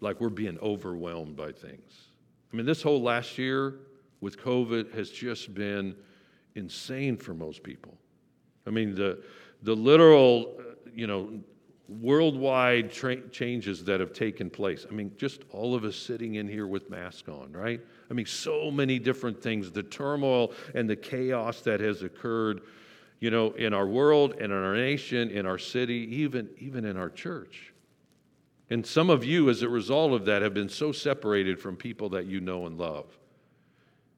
like 0.00 0.20
we're 0.20 0.28
being 0.28 0.58
overwhelmed 0.60 1.34
by 1.34 1.50
things. 1.50 2.08
I 2.52 2.56
mean, 2.56 2.66
this 2.66 2.82
whole 2.82 3.02
last 3.02 3.38
year 3.38 3.80
with 4.20 4.38
COVID 4.38 4.94
has 4.94 5.10
just 5.10 5.52
been 5.54 5.96
insane 6.54 7.16
for 7.16 7.34
most 7.34 7.62
people. 7.62 7.96
I 8.66 8.70
mean, 8.70 8.94
the, 8.94 9.22
the 9.62 9.74
literal, 9.74 10.60
you 10.94 11.06
know, 11.06 11.40
worldwide 11.88 12.92
tra- 12.92 13.28
changes 13.30 13.82
that 13.84 13.98
have 14.00 14.12
taken 14.12 14.50
place. 14.50 14.84
I 14.88 14.94
mean, 14.94 15.12
just 15.16 15.42
all 15.50 15.74
of 15.74 15.84
us 15.84 15.96
sitting 15.96 16.34
in 16.34 16.46
here 16.46 16.66
with 16.66 16.90
masks 16.90 17.28
on, 17.28 17.52
right? 17.52 17.80
I 18.10 18.14
mean, 18.14 18.26
so 18.26 18.70
many 18.70 18.98
different 18.98 19.42
things, 19.42 19.72
the 19.72 19.82
turmoil 19.82 20.52
and 20.74 20.88
the 20.88 20.96
chaos 20.96 21.62
that 21.62 21.80
has 21.80 22.02
occurred, 22.02 22.60
you 23.20 23.30
know, 23.30 23.52
in 23.52 23.72
our 23.72 23.86
world 23.86 24.32
and 24.32 24.52
in 24.52 24.52
our 24.52 24.76
nation, 24.76 25.30
in 25.30 25.46
our 25.46 25.58
city, 25.58 26.06
even, 26.10 26.50
even 26.58 26.84
in 26.84 26.96
our 26.98 27.08
church. 27.08 27.72
And 28.70 28.86
some 28.86 29.08
of 29.08 29.24
you, 29.24 29.48
as 29.48 29.62
a 29.62 29.68
result 29.68 30.12
of 30.12 30.26
that, 30.26 30.42
have 30.42 30.52
been 30.52 30.68
so 30.68 30.92
separated 30.92 31.58
from 31.58 31.74
people 31.74 32.10
that 32.10 32.26
you 32.26 32.40
know 32.40 32.66
and 32.66 32.76
love. 32.76 33.06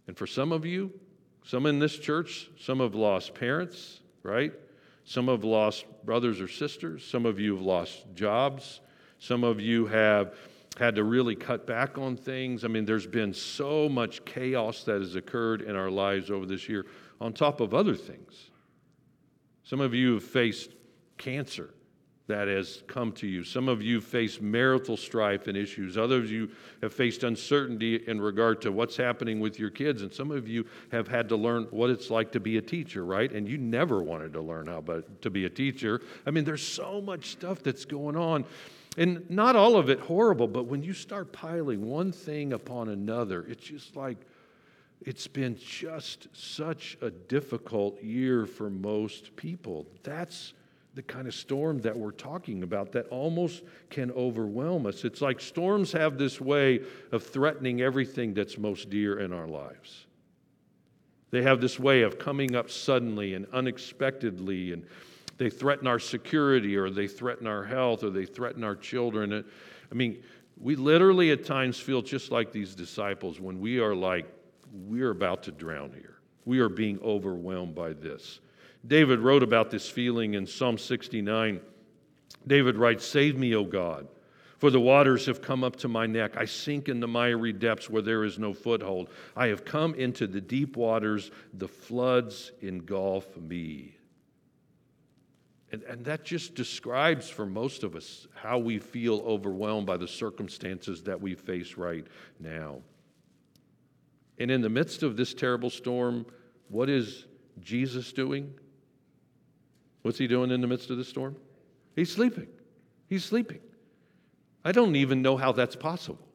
And 0.09 0.17
for 0.17 0.27
some 0.27 0.51
of 0.51 0.67
you, 0.67 0.93
some 1.45 1.67
in 1.67 1.79
this 1.79 1.97
church, 1.97 2.51
some 2.59 2.81
have 2.81 2.97
lost 2.97 3.33
parents, 3.33 4.01
right? 4.25 4.53
Some 5.11 5.27
have 5.27 5.43
lost 5.43 5.87
brothers 6.05 6.41
or 6.41 6.47
sisters. 6.47 7.05
Some 7.05 7.27
of 7.27 7.41
you 7.41 7.57
have 7.57 7.65
lost 7.65 8.05
jobs. 8.15 8.81
Some 9.19 9.43
of 9.43 9.61
you 9.61 9.87
have 9.87 10.37
had 10.79 10.95
to 10.95 11.03
really 11.03 11.35
cut 11.35 11.67
back 11.67 11.99
on 11.99 12.17
things. 12.17 12.65
I 12.65 12.69
mean, 12.69 12.85
there's 12.85 13.09
been 13.09 13.35
so 13.35 13.89
much 13.89 14.25
chaos 14.25 14.85
that 14.85 15.01
has 15.01 15.17
occurred 15.17 15.63
in 15.63 15.75
our 15.75 15.91
lives 15.91 16.31
over 16.31 16.47
this 16.47 16.69
year, 16.69 16.87
on 17.21 17.33
top 17.33 17.61
of 17.61 17.75
other 17.75 17.97
things. 17.97 18.53
Some 19.65 19.81
of 19.81 19.95
you 19.95 20.15
have 20.15 20.23
faced 20.23 20.77
cancer 21.19 21.75
that 22.31 22.49
has 22.49 22.83
come 22.87 23.13
to 23.13 23.27
you. 23.27 23.45
Some 23.45 23.69
of 23.69 23.83
you 23.83 24.01
face 24.01 24.41
marital 24.41 24.97
strife 24.97 25.47
and 25.47 25.57
issues. 25.57 25.99
Others 25.99 26.25
of 26.27 26.31
you 26.31 26.51
have 26.83 26.93
faced 26.93 27.25
uncertainty 27.25 27.97
in 28.07 28.21
regard 28.21 28.63
to 28.63 28.73
what's 28.73 28.97
happening 28.97 29.41
with 29.41 29.59
your 29.59 29.71
kids. 29.71 30.03
And 30.03 30.13
some 30.13 30.31
of 30.31 30.49
you 30.49 30.65
have 30.93 31.09
had 31.09 31.29
to 31.31 31.37
learn 31.37 31.65
what 31.71 31.91
it's 31.91 32.11
like 32.11 32.33
to 32.33 32.41
be 32.41 32.57
a 32.57 32.63
teacher, 32.63 33.05
right? 33.05 33.31
And 33.31 33.49
you 33.49 33.59
never 33.59 34.03
wanted 34.03 34.33
to 34.35 34.41
learn 34.41 34.67
how 34.67 34.83
to 35.23 35.31
be 35.31 35.45
a 35.45 35.51
teacher. 35.51 36.01
I 36.27 36.31
mean, 36.31 36.45
there's 36.45 36.67
so 36.67 37.01
much 37.01 37.31
stuff 37.31 37.63
that's 37.63 37.85
going 37.85 38.17
on. 38.17 38.45
And 38.97 39.29
not 39.31 39.57
all 39.57 39.77
of 39.77 39.89
it 39.89 40.01
horrible, 40.01 40.49
but 40.49 40.65
when 40.67 40.83
you 40.83 40.93
start 40.93 41.33
piling 41.33 41.87
one 41.87 42.13
thing 42.13 42.53
upon 42.53 42.89
another, 42.89 43.45
it's 43.49 43.65
just 43.65 43.95
like 43.95 44.19
it's 45.03 45.27
been 45.27 45.57
just 45.57 46.29
such 46.33 46.99
a 47.01 47.11
difficult 47.11 48.03
year 48.03 48.47
for 48.47 48.69
most 48.69 49.35
people. 49.37 49.87
That's 50.03 50.53
the 50.95 51.03
kind 51.03 51.29
of 51.29 51.35
storm 51.35 51.81
that 51.81 51.97
we're 51.97 52.11
talking 52.11 52.63
about 52.63 52.93
that 52.93 53.07
almost 53.09 53.63
can 53.91 54.11
overwhelm 54.13 54.87
us. 54.87 55.05
It's 55.05 55.21
like 55.21 55.41
storms 55.41 55.93
have 55.93 56.19
this 56.19 56.41
way 56.41 56.81
of 57.13 57.23
threatening 57.23 57.81
everything 57.81 58.35
that's 58.35 58.59
most 58.59 58.91
dear 58.91 59.21
in 59.21 59.33
our 59.33 59.47
lives. 59.47 60.07
They 61.31 61.43
have 61.43 61.61
this 61.61 61.79
way 61.79 62.03
of 62.03 62.19
coming 62.19 62.57
up 62.57 62.71
suddenly 62.71 63.35
and 63.35 63.47
unexpectedly, 63.53 64.73
and 64.73 64.85
they 65.39 65.49
threaten 65.49 65.87
our 65.87 66.01
security, 66.01 66.77
or 66.77 66.91
they 66.91 67.07
threaten 67.07 67.47
our 67.47 67.65
health, 67.65 68.03
or 68.03 68.11
they 68.11 68.27
threaten 68.27 68.65
our 68.65 68.75
children. 68.75 69.45
I 69.91 69.95
mean, 69.95 70.23
we 70.61 70.75
literally 70.75 71.31
at 71.31 71.45
times 71.45 71.79
feel 71.79 72.03
just 72.03 72.33
like 72.33 72.51
these 72.51 72.75
disciples 72.75 73.41
when 73.41 73.61
we 73.61 73.79
are 73.79 73.95
like, 73.95 74.27
we're 74.89 75.11
about 75.11 75.45
to 75.45 75.53
drown 75.53 75.93
here. 75.93 76.17
We 76.45 76.59
are 76.59 76.69
being 76.69 76.99
overwhelmed 77.01 77.77
by 77.77 77.93
this. 77.93 78.41
David 78.87 79.21
wrote 79.21 79.43
about 79.43 79.71
this 79.71 79.89
feeling 79.89 80.35
in 80.35 80.47
Psalm 80.47 80.79
69. 80.79 81.61
David 82.47 82.77
writes, 82.77 83.07
Save 83.07 83.37
me, 83.37 83.55
O 83.55 83.65
God, 83.65 84.09
for 84.59 84.71
the 84.71 84.81
waters 84.81 85.27
have 85.27 85.43
come 85.43 85.63
up 85.63 85.77
to 85.77 85.89
my 85.89 86.07
neck. 86.07 86.37
I 86.37 86.47
sink 86.47 86.89
in 86.89 87.01
the 87.01 87.09
miry 87.09 87.53
depths 87.53 87.91
where 87.91 88.03
there 88.03 88.25
is 88.25 88.39
no 88.39 88.55
foothold. 88.55 89.11
I 89.37 89.49
have 89.49 89.65
come 89.65 89.95
into 89.95 90.27
the 90.27 90.41
deep 90.41 90.77
waters, 90.77 91.31
the 91.53 91.69
floods 91.69 92.53
engulf 92.61 93.37
me. 93.37 93.97
And, 95.73 95.83
and 95.85 96.05
that 96.07 96.25
just 96.25 96.55
describes 96.55 97.29
for 97.29 97.47
most 97.47 97.85
of 97.85 97.95
us 97.95 98.27
how 98.35 98.59
we 98.59 98.79
feel 98.79 99.21
overwhelmed 99.21 99.87
by 99.87 99.99
the 99.99 100.09
circumstances 100.09 101.03
that 101.03 101.21
we 101.21 101.35
face 101.35 101.77
right 101.77 102.07
now. 102.41 102.79
And 104.39 104.51
in 104.51 104.63
the 104.63 104.71
midst 104.71 105.03
of 105.03 105.17
this 105.17 105.35
terrible 105.35 105.71
storm, 105.71 106.25
what 106.69 106.89
is 106.89 107.27
Jesus 107.61 108.13
doing? 108.13 108.53
What's 110.03 110.19
he 110.19 110.27
doing 110.27 110.51
in 110.51 110.61
the 110.61 110.67
midst 110.67 110.91
of 110.91 110.97
the 110.97 111.05
storm? 111.05 111.37
He's 111.95 112.13
sleeping. 112.13 112.47
He's 113.09 113.25
sleeping. 113.25 113.61
I 114.65 114.73
don't 114.73 114.97
even 114.97 115.23
know 115.23 115.37
how 115.37 115.53
that's 115.53 115.77
possible. 115.77 116.27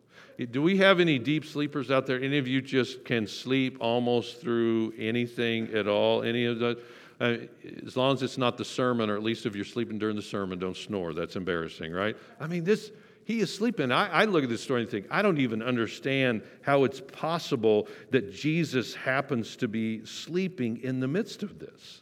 Do 0.51 0.61
we 0.61 0.77
have 0.77 0.99
any 0.99 1.17
deep 1.17 1.45
sleepers 1.45 1.89
out 1.89 2.05
there? 2.05 2.21
Any 2.21 2.37
of 2.37 2.47
you 2.47 2.61
just 2.61 3.05
can 3.05 3.25
sleep 3.25 3.77
almost 3.79 4.41
through 4.41 4.93
anything 4.97 5.73
at 5.73 5.87
all? 5.87 6.23
Any 6.23 6.45
of 6.45 6.59
that? 6.59 6.83
Uh, 7.19 7.37
as 7.85 7.95
long 7.95 8.13
as 8.13 8.21
it's 8.21 8.37
not 8.37 8.57
the 8.57 8.65
sermon, 8.65 9.09
or 9.09 9.15
at 9.15 9.23
least 9.23 9.45
if 9.45 9.55
you're 9.55 9.63
sleeping 9.63 9.97
during 9.97 10.17
the 10.17 10.21
sermon, 10.21 10.59
don't 10.59 10.75
snore. 10.75 11.13
That's 11.13 11.37
embarrassing, 11.37 11.93
right? 11.93 12.17
I 12.41 12.47
mean, 12.47 12.65
this, 12.65 12.91
he 13.23 13.39
is 13.39 13.53
sleeping. 13.55 13.93
I, 13.93 14.09
I 14.09 14.25
look 14.25 14.43
at 14.43 14.49
this 14.49 14.61
story 14.61 14.81
and 14.81 14.91
think, 14.91 15.07
I 15.09 15.21
don't 15.21 15.37
even 15.37 15.61
understand 15.61 16.43
how 16.61 16.83
it's 16.83 16.99
possible 16.99 17.87
that 18.11 18.33
Jesus 18.33 18.93
happens 18.93 19.55
to 19.57 19.69
be 19.69 20.05
sleeping 20.05 20.81
in 20.83 20.99
the 20.99 21.07
midst 21.07 21.41
of 21.41 21.57
this. 21.57 22.01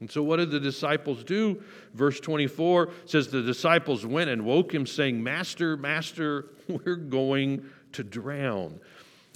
And 0.00 0.10
so, 0.10 0.22
what 0.22 0.36
did 0.36 0.50
the 0.50 0.60
disciples 0.60 1.22
do? 1.22 1.62
Verse 1.92 2.20
24 2.20 2.90
says, 3.04 3.28
The 3.28 3.42
disciples 3.42 4.06
went 4.06 4.30
and 4.30 4.44
woke 4.44 4.74
him, 4.74 4.86
saying, 4.86 5.22
Master, 5.22 5.76
Master, 5.76 6.46
we're 6.68 6.96
going 6.96 7.68
to 7.92 8.02
drown. 8.02 8.80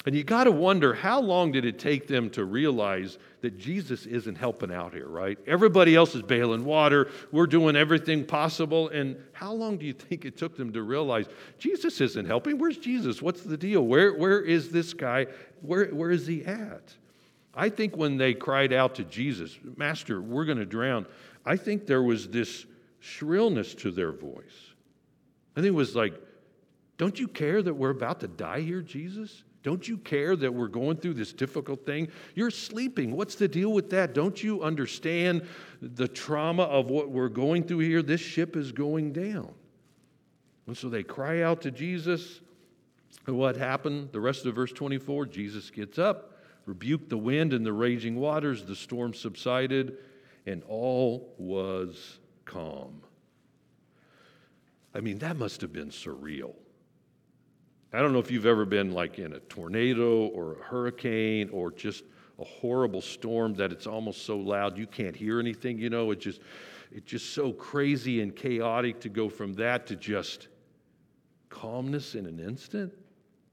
And 0.07 0.15
you 0.15 0.23
got 0.23 0.45
to 0.45 0.51
wonder 0.51 0.93
how 0.93 1.21
long 1.21 1.53
did 1.53 1.65
it 1.65 1.79
take 1.79 2.07
them 2.07 2.29
to 2.31 2.45
realize 2.45 3.17
that 3.41 3.59
Jesus 3.59 4.05
isn't 4.05 4.37
helping 4.37 4.71
out 4.71 4.93
here, 4.93 5.09
right? 5.09 5.39
Everybody 5.47 5.97
else 5.97 6.15
is 6.15 6.21
bailing 6.21 6.65
water. 6.65 7.11
We're 7.33 7.47
doing 7.47 7.75
everything 7.75 8.25
possible. 8.25 8.91
And 8.91 9.17
how 9.33 9.53
long 9.53 9.79
do 9.79 9.87
you 9.87 9.95
think 9.95 10.27
it 10.27 10.37
took 10.37 10.59
them 10.59 10.75
to 10.75 10.83
realize 10.83 11.27
Jesus 11.59 12.03
isn't 12.03 12.27
helping? 12.27 12.59
Where's 12.59 12.77
Jesus? 12.77 13.23
What's 13.23 13.43
the 13.43 13.57
deal? 13.57 13.87
Where, 13.87 14.13
where 14.13 14.41
is 14.43 14.71
this 14.71 14.93
guy? 14.93 15.27
Where, 15.63 15.87
where 15.87 16.11
is 16.11 16.27
he 16.27 16.45
at? 16.45 16.95
I 17.57 17.69
think 17.69 17.97
when 17.97 18.17
they 18.17 18.35
cried 18.35 18.73
out 18.73 18.97
to 18.97 19.05
Jesus, 19.05 19.59
Master, 19.77 20.21
we're 20.21 20.45
going 20.45 20.59
to 20.59 20.67
drown, 20.67 21.07
I 21.45 21.57
think 21.57 21.87
there 21.87 22.03
was 22.03 22.29
this 22.29 22.67
shrillness 23.01 23.75
to 23.77 23.91
their 23.91 24.13
voice. 24.13 24.73
I 25.57 25.61
think 25.61 25.69
it 25.69 25.75
was 25.75 25.95
like, 25.95 26.15
Don't 26.97 27.19
you 27.19 27.29
care 27.29 27.63
that 27.63 27.75
we're 27.75 27.91
about 27.91 28.21
to 28.21 28.29
die 28.29 28.61
here, 28.61 28.83
Jesus? 28.83 29.45
Don't 29.63 29.89
you 29.89 29.97
care 29.97 30.37
that 30.37 30.53
we're 30.53 30.69
going 30.69 30.99
through 30.99 31.15
this 31.15 31.33
difficult 31.33 31.87
thing? 31.87 32.09
You're 32.35 32.51
sleeping. 32.51 33.17
What's 33.17 33.35
the 33.35 33.49
deal 33.49 33.73
with 33.73 33.89
that? 33.91 34.13
Don't 34.13 34.43
you 34.43 34.63
understand 34.63 35.47
the 35.81 36.07
trauma 36.07 36.65
of 36.65 36.91
what 36.91 37.11
we're 37.11 37.31
going 37.31 37.63
through 37.65 37.79
here? 37.79 38.03
This 38.03 38.21
ship 38.21 38.57
is 38.57 38.73
going 38.73 39.15
down. 39.15 39.55
And 40.67 40.77
so 40.77 40.91
they 40.91 41.03
cry 41.03 41.43
out 41.43 41.63
to 41.63 41.71
Jesus. 41.71 42.41
And 43.27 43.39
what 43.39 43.57
happened? 43.57 44.11
The 44.13 44.21
rest 44.21 44.45
of 44.45 44.55
verse 44.55 44.73
24 44.73 45.27
Jesus 45.27 45.71
gets 45.71 45.99
up 45.99 46.34
rebuked 46.67 47.09
the 47.09 47.19
wind 47.19 47.53
and 47.53 47.65
the 47.65 47.73
raging 47.73 48.17
waters. 48.17 48.65
The 48.65 48.77
storm 48.77 49.15
subsided, 49.15 49.99
and 50.47 50.63
all 50.69 51.35
was 51.39 52.19
calm. 52.45 53.03
I 54.95 55.01
mean, 55.01 55.19
that 55.19 55.37
must 55.37 55.61
have 55.61 55.73
been 55.73 55.91
surreal. 55.91 56.55
I 57.93 58.01
don't 58.01 58.13
know 58.13 58.19
if 58.19 58.31
you've 58.31 58.47
ever 58.47 58.65
been 58.65 58.93
like 58.93 59.19
in 59.19 59.35
a 59.35 59.41
tornado 59.41 60.27
or 60.27 60.55
a 60.55 60.63
hurricane 60.63 61.49
or 61.53 61.71
just 61.71 62.03
a 62.41 62.45
horrible 62.45 63.01
storm 63.01 63.55
that 63.55 63.71
it's 63.71 63.87
almost 63.87 64.27
so 64.27 64.37
loud 64.37 64.77
you 64.77 64.87
can't 64.87 65.15
hear 65.15 65.39
anything, 65.39 65.79
you 65.79 65.91
know, 65.91 66.11
it 66.11 66.19
just 66.19 66.41
it's 66.91 67.11
just 67.11 67.33
so 67.33 67.53
crazy 67.53 68.21
and 68.21 68.35
chaotic 68.35 69.01
to 69.01 69.09
go 69.09 69.29
from 69.29 69.55
that 69.55 69.87
to 69.87 69.97
just 69.97 70.49
calmness 71.49 72.15
in 72.15 72.27
an 72.27 72.41
instant. 72.41 72.93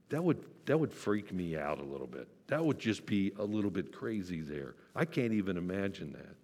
That 0.08 0.22
would 0.22 0.44
that 0.66 0.78
would 0.78 0.92
freak 0.92 1.32
me 1.32 1.56
out 1.56 1.78
a 1.78 1.84
little 1.84 2.06
bit. 2.06 2.28
That 2.52 2.62
would 2.62 2.78
just 2.78 3.06
be 3.06 3.32
a 3.38 3.44
little 3.44 3.70
bit 3.70 3.92
crazy 3.92 4.42
there. 4.42 4.74
I 4.94 5.06
can't 5.06 5.32
even 5.32 5.56
imagine 5.56 6.12
that. 6.12 6.36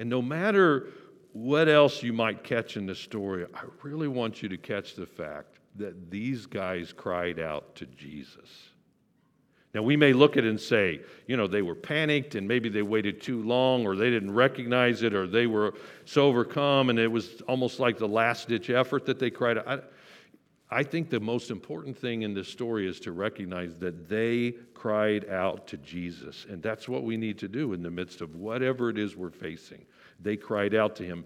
And 0.00 0.08
no 0.08 0.22
matter 0.22 0.90
what 1.32 1.68
else 1.68 2.04
you 2.04 2.12
might 2.12 2.44
catch 2.44 2.76
in 2.76 2.86
the 2.86 2.94
story, 2.94 3.46
I 3.52 3.62
really 3.82 4.06
want 4.06 4.44
you 4.44 4.48
to 4.48 4.56
catch 4.56 4.94
the 4.94 5.06
fact 5.06 5.58
that 5.74 6.08
these 6.08 6.46
guys 6.46 6.92
cried 6.92 7.40
out 7.40 7.74
to 7.74 7.86
Jesus. 7.86 8.48
Now, 9.74 9.82
we 9.82 9.96
may 9.96 10.12
look 10.12 10.36
at 10.36 10.44
it 10.44 10.50
and 10.50 10.60
say, 10.60 11.00
you 11.26 11.36
know, 11.36 11.48
they 11.48 11.62
were 11.62 11.74
panicked 11.74 12.36
and 12.36 12.46
maybe 12.46 12.68
they 12.68 12.82
waited 12.82 13.20
too 13.20 13.42
long 13.42 13.84
or 13.84 13.96
they 13.96 14.08
didn't 14.08 14.32
recognize 14.32 15.02
it 15.02 15.14
or 15.14 15.26
they 15.26 15.48
were 15.48 15.74
so 16.04 16.28
overcome 16.28 16.90
and 16.90 16.98
it 17.00 17.10
was 17.10 17.40
almost 17.48 17.80
like 17.80 17.98
the 17.98 18.06
last 18.06 18.46
ditch 18.46 18.70
effort 18.70 19.04
that 19.06 19.18
they 19.18 19.30
cried 19.30 19.58
out. 19.58 19.90
I 20.72 20.84
think 20.84 21.10
the 21.10 21.18
most 21.18 21.50
important 21.50 21.98
thing 21.98 22.22
in 22.22 22.32
this 22.32 22.48
story 22.48 22.88
is 22.88 23.00
to 23.00 23.12
recognize 23.12 23.74
that 23.76 24.08
they 24.08 24.54
cried 24.72 25.28
out 25.28 25.66
to 25.68 25.76
Jesus. 25.78 26.46
And 26.48 26.62
that's 26.62 26.88
what 26.88 27.02
we 27.02 27.16
need 27.16 27.38
to 27.38 27.48
do 27.48 27.72
in 27.72 27.82
the 27.82 27.90
midst 27.90 28.20
of 28.20 28.36
whatever 28.36 28.88
it 28.88 28.96
is 28.96 29.16
we're 29.16 29.30
facing. 29.30 29.84
They 30.20 30.36
cried 30.36 30.74
out 30.74 30.94
to 30.96 31.04
him. 31.04 31.24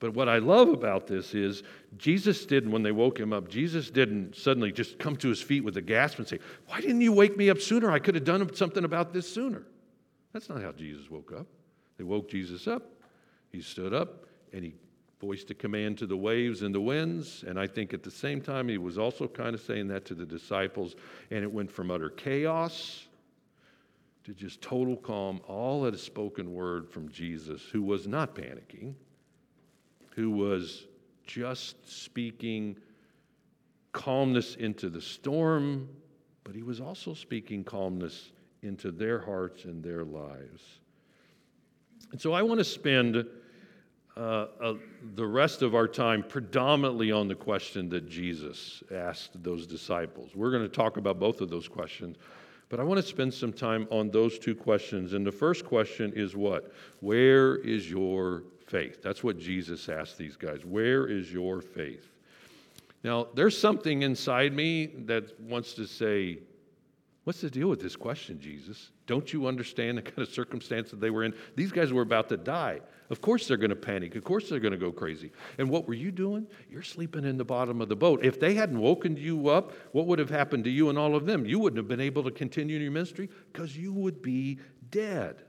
But 0.00 0.12
what 0.14 0.28
I 0.28 0.38
love 0.38 0.68
about 0.68 1.06
this 1.06 1.34
is 1.34 1.62
Jesus 1.96 2.44
didn't, 2.44 2.72
when 2.72 2.82
they 2.82 2.90
woke 2.90 3.18
him 3.18 3.32
up, 3.32 3.48
Jesus 3.48 3.90
didn't 3.90 4.34
suddenly 4.34 4.72
just 4.72 4.98
come 4.98 5.16
to 5.16 5.28
his 5.28 5.40
feet 5.40 5.62
with 5.62 5.76
a 5.76 5.82
gasp 5.82 6.18
and 6.18 6.26
say, 6.26 6.40
Why 6.66 6.80
didn't 6.80 7.00
you 7.00 7.12
wake 7.12 7.36
me 7.36 7.50
up 7.50 7.60
sooner? 7.60 7.92
I 7.92 8.00
could 8.00 8.16
have 8.16 8.24
done 8.24 8.54
something 8.54 8.84
about 8.84 9.12
this 9.12 9.32
sooner. 9.32 9.62
That's 10.32 10.48
not 10.48 10.60
how 10.60 10.72
Jesus 10.72 11.08
woke 11.08 11.32
up. 11.32 11.46
They 11.96 12.04
woke 12.04 12.28
Jesus 12.28 12.66
up. 12.66 12.82
He 13.52 13.62
stood 13.62 13.94
up 13.94 14.26
and 14.52 14.64
he 14.64 14.74
voiced 15.24 15.50
a 15.50 15.54
command 15.54 15.96
to 15.96 16.06
the 16.06 16.16
waves 16.16 16.62
and 16.62 16.74
the 16.74 16.80
winds. 16.80 17.44
And 17.46 17.58
I 17.58 17.66
think 17.66 17.94
at 17.94 18.02
the 18.02 18.10
same 18.10 18.42
time, 18.42 18.68
he 18.68 18.76
was 18.76 18.98
also 18.98 19.26
kind 19.26 19.54
of 19.54 19.60
saying 19.60 19.88
that 19.88 20.04
to 20.06 20.14
the 20.14 20.26
disciples. 20.26 20.96
And 21.30 21.42
it 21.42 21.50
went 21.50 21.70
from 21.70 21.90
utter 21.90 22.10
chaos 22.10 23.06
to 24.24 24.34
just 24.34 24.60
total 24.60 24.96
calm, 24.96 25.40
all 25.46 25.86
at 25.86 25.94
a 25.94 25.98
spoken 25.98 26.52
word 26.52 26.90
from 26.90 27.08
Jesus, 27.10 27.62
who 27.62 27.82
was 27.82 28.06
not 28.06 28.34
panicking, 28.34 28.94
who 30.14 30.30
was 30.30 30.86
just 31.26 31.76
speaking 31.88 32.76
calmness 33.92 34.56
into 34.56 34.90
the 34.90 35.00
storm, 35.00 35.88
but 36.42 36.54
he 36.54 36.62
was 36.62 36.80
also 36.80 37.14
speaking 37.14 37.64
calmness 37.64 38.32
into 38.62 38.90
their 38.90 39.20
hearts 39.20 39.64
and 39.64 39.82
their 39.82 40.04
lives. 40.04 40.80
And 42.12 42.20
so 42.20 42.32
I 42.32 42.42
want 42.42 42.58
to 42.58 42.64
spend 42.64 43.24
uh, 44.16 44.46
uh, 44.60 44.74
the 45.16 45.26
rest 45.26 45.62
of 45.62 45.74
our 45.74 45.88
time 45.88 46.22
predominantly 46.22 47.10
on 47.10 47.26
the 47.26 47.34
question 47.34 47.88
that 47.88 48.08
Jesus 48.08 48.82
asked 48.94 49.42
those 49.42 49.66
disciples. 49.66 50.36
We're 50.36 50.52
going 50.52 50.62
to 50.62 50.68
talk 50.68 50.96
about 50.96 51.18
both 51.18 51.40
of 51.40 51.50
those 51.50 51.66
questions, 51.66 52.16
but 52.68 52.78
I 52.78 52.84
want 52.84 53.00
to 53.00 53.06
spend 53.06 53.34
some 53.34 53.52
time 53.52 53.88
on 53.90 54.10
those 54.10 54.38
two 54.38 54.54
questions. 54.54 55.14
And 55.14 55.26
the 55.26 55.32
first 55.32 55.64
question 55.64 56.12
is 56.14 56.36
what? 56.36 56.72
Where 57.00 57.56
is 57.56 57.90
your 57.90 58.44
faith? 58.66 59.02
That's 59.02 59.24
what 59.24 59.38
Jesus 59.38 59.88
asked 59.88 60.16
these 60.16 60.36
guys. 60.36 60.64
Where 60.64 61.06
is 61.06 61.32
your 61.32 61.60
faith? 61.60 62.12
Now, 63.02 63.26
there's 63.34 63.58
something 63.58 64.02
inside 64.02 64.52
me 64.54 64.86
that 65.06 65.38
wants 65.40 65.74
to 65.74 65.86
say, 65.86 66.38
What's 67.24 67.40
the 67.40 67.50
deal 67.50 67.68
with 67.68 67.80
this 67.80 67.96
question, 67.96 68.38
Jesus? 68.38 68.90
Don't 69.06 69.32
you 69.32 69.46
understand 69.46 69.96
the 69.96 70.02
kind 70.02 70.18
of 70.18 70.28
circumstance 70.28 70.90
that 70.90 71.00
they 71.00 71.08
were 71.08 71.24
in? 71.24 71.34
These 71.56 71.72
guys 71.72 71.90
were 71.90 72.02
about 72.02 72.28
to 72.28 72.36
die. 72.36 72.80
Of 73.08 73.22
course 73.22 73.48
they're 73.48 73.56
going 73.56 73.70
to 73.70 73.76
panic. 73.76 74.14
Of 74.14 74.24
course 74.24 74.48
they're 74.48 74.60
going 74.60 74.72
to 74.72 74.78
go 74.78 74.92
crazy. 74.92 75.32
And 75.56 75.70
what 75.70 75.88
were 75.88 75.94
you 75.94 76.10
doing? 76.10 76.46
You're 76.70 76.82
sleeping 76.82 77.24
in 77.24 77.38
the 77.38 77.44
bottom 77.44 77.80
of 77.80 77.88
the 77.88 77.96
boat. 77.96 78.22
If 78.22 78.40
they 78.40 78.54
hadn't 78.54 78.78
woken 78.78 79.16
you 79.16 79.48
up, 79.48 79.72
what 79.92 80.06
would 80.06 80.18
have 80.18 80.28
happened 80.28 80.64
to 80.64 80.70
you 80.70 80.90
and 80.90 80.98
all 80.98 81.14
of 81.14 81.24
them? 81.24 81.46
You 81.46 81.58
wouldn't 81.58 81.78
have 81.78 81.88
been 81.88 82.00
able 82.00 82.24
to 82.24 82.30
continue 82.30 82.78
your 82.78 82.90
ministry 82.90 83.30
because 83.52 83.74
you 83.76 83.94
would 83.94 84.20
be 84.20 84.58
dead. 84.90 85.42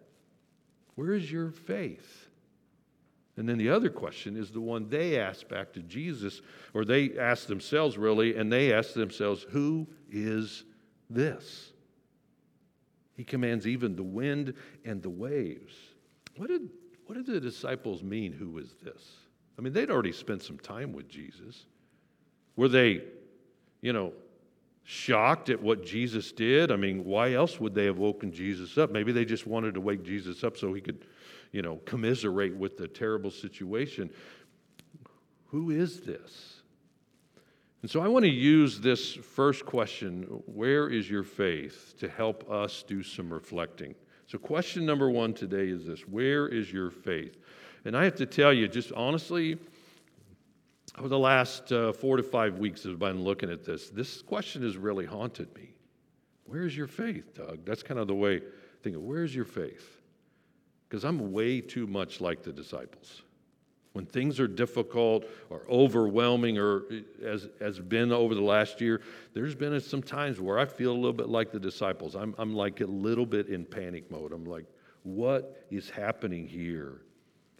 Where 0.95 1.13
is 1.13 1.29
your 1.29 1.51
faith? 1.51 2.29
And 3.37 3.49
then 3.49 3.57
the 3.57 3.69
other 3.69 3.89
question 3.89 4.37
is 4.37 4.51
the 4.51 4.61
one 4.61 4.87
they 4.87 5.19
asked 5.19 5.49
back 5.49 5.73
to 5.73 5.81
Jesus, 5.81 6.41
or 6.73 6.85
they 6.85 7.17
asked 7.17 7.49
themselves 7.49 7.97
really, 7.97 8.37
and 8.37 8.49
they 8.49 8.71
asked 8.71 8.95
themselves, 8.95 9.45
Who 9.49 9.87
is 10.09 10.63
this? 11.09 11.71
He 13.15 13.23
commands 13.23 13.65
even 13.65 13.95
the 13.95 14.03
wind 14.03 14.53
and 14.83 15.01
the 15.01 15.09
waves. 15.09 15.73
What 16.35 16.49
did 16.49 16.69
what 17.05 17.15
did 17.15 17.27
the 17.27 17.39
disciples 17.39 18.01
mean, 18.01 18.33
who 18.33 18.57
is 18.57 18.73
this? 18.83 19.17
I 19.57 19.61
mean, 19.61 19.73
they'd 19.73 19.91
already 19.91 20.11
spent 20.11 20.41
some 20.41 20.57
time 20.57 20.91
with 20.91 21.07
Jesus. 21.07 21.65
Were 22.55 22.67
they, 22.67 23.03
you 23.81 23.93
know, 23.93 24.11
shocked 24.83 25.49
at 25.49 25.61
what 25.61 25.85
Jesus 25.85 26.31
did? 26.31 26.71
I 26.71 26.75
mean, 26.75 27.05
why 27.05 27.33
else 27.33 27.59
would 27.59 27.75
they 27.75 27.85
have 27.85 27.97
woken 27.97 28.31
Jesus 28.31 28.77
up? 28.77 28.91
Maybe 28.91 29.11
they 29.11 29.23
just 29.23 29.45
wanted 29.45 29.75
to 29.75 29.81
wake 29.81 30.03
Jesus 30.03 30.43
up 30.43 30.57
so 30.57 30.73
he 30.73 30.81
could, 30.81 31.05
you 31.51 31.61
know, 31.61 31.77
commiserate 31.85 32.55
with 32.55 32.77
the 32.77 32.87
terrible 32.87 33.31
situation. 33.31 34.09
Who 35.47 35.69
is 35.69 36.01
this? 36.01 36.54
And 37.85 37.91
so 37.91 38.01
I 38.01 38.07
want 38.07 38.25
to 38.25 38.31
use 38.31 38.79
this 38.79 39.13
first 39.13 39.63
question, 39.63 40.23
where 40.47 40.89
is 40.89 41.07
your 41.07 41.21
faith, 41.21 41.93
to 41.99 42.09
help 42.09 42.49
us 42.49 42.81
do 42.81 43.03
some 43.03 43.31
reflecting. 43.31 43.93
So, 44.25 44.39
question 44.39 44.87
number 44.87 45.11
one 45.11 45.35
today 45.35 45.67
is 45.67 45.85
this 45.85 45.99
Where 46.07 46.47
is 46.47 46.73
your 46.73 46.89
faith? 46.89 47.37
And 47.85 47.95
I 47.95 48.03
have 48.05 48.15
to 48.15 48.25
tell 48.25 48.51
you, 48.51 48.67
just 48.67 48.91
honestly, 48.93 49.59
over 50.97 51.07
the 51.07 51.19
last 51.19 51.71
uh, 51.71 51.93
four 51.93 52.17
to 52.17 52.23
five 52.23 52.57
weeks 52.57 52.87
I've 52.87 52.97
been 52.97 53.23
looking 53.23 53.51
at 53.51 53.63
this, 53.63 53.91
this 53.91 54.23
question 54.23 54.63
has 54.63 54.77
really 54.77 55.05
haunted 55.05 55.55
me. 55.55 55.69
Where's 56.45 56.75
your 56.75 56.87
faith, 56.87 57.35
Doug? 57.35 57.65
That's 57.65 57.83
kind 57.83 57.99
of 57.99 58.07
the 58.07 58.15
way 58.15 58.37
I 58.37 58.41
think 58.81 58.95
of 58.95 59.03
where's 59.03 59.35
your 59.35 59.45
faith? 59.45 60.01
Because 60.89 61.03
I'm 61.03 61.31
way 61.31 61.61
too 61.61 61.85
much 61.85 62.19
like 62.19 62.41
the 62.41 62.51
disciples 62.51 63.21
when 63.95 64.05
things 64.05 64.41
are 64.41 64.47
difficult 64.47 65.23
or 65.49 65.61
overwhelming, 65.69 66.57
or 66.57 66.83
as 67.23 67.47
has 67.61 67.79
been 67.79 68.11
over 68.11 68.35
the 68.35 68.41
last 68.41 68.81
year, 68.81 68.99
there's 69.33 69.55
been 69.55 69.79
some 69.79 70.03
times 70.03 70.37
where 70.41 70.59
I 70.59 70.65
feel 70.65 70.91
a 70.91 70.93
little 70.93 71.13
bit 71.13 71.29
like 71.29 71.49
the 71.49 71.61
disciples. 71.61 72.13
I'm, 72.13 72.35
I'm 72.37 72.53
like 72.53 72.81
a 72.81 72.85
little 72.85 73.25
bit 73.25 73.47
in 73.47 73.63
panic 73.63 74.11
mode. 74.11 74.33
I'm 74.33 74.43
like, 74.43 74.65
what 75.03 75.65
is 75.71 75.89
happening 75.89 76.45
here? 76.45 77.03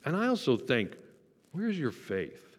And 0.04 0.14
I 0.14 0.28
also 0.28 0.58
think, 0.58 0.98
where's 1.54 1.80
your 1.80 1.92
faith? 1.92 2.58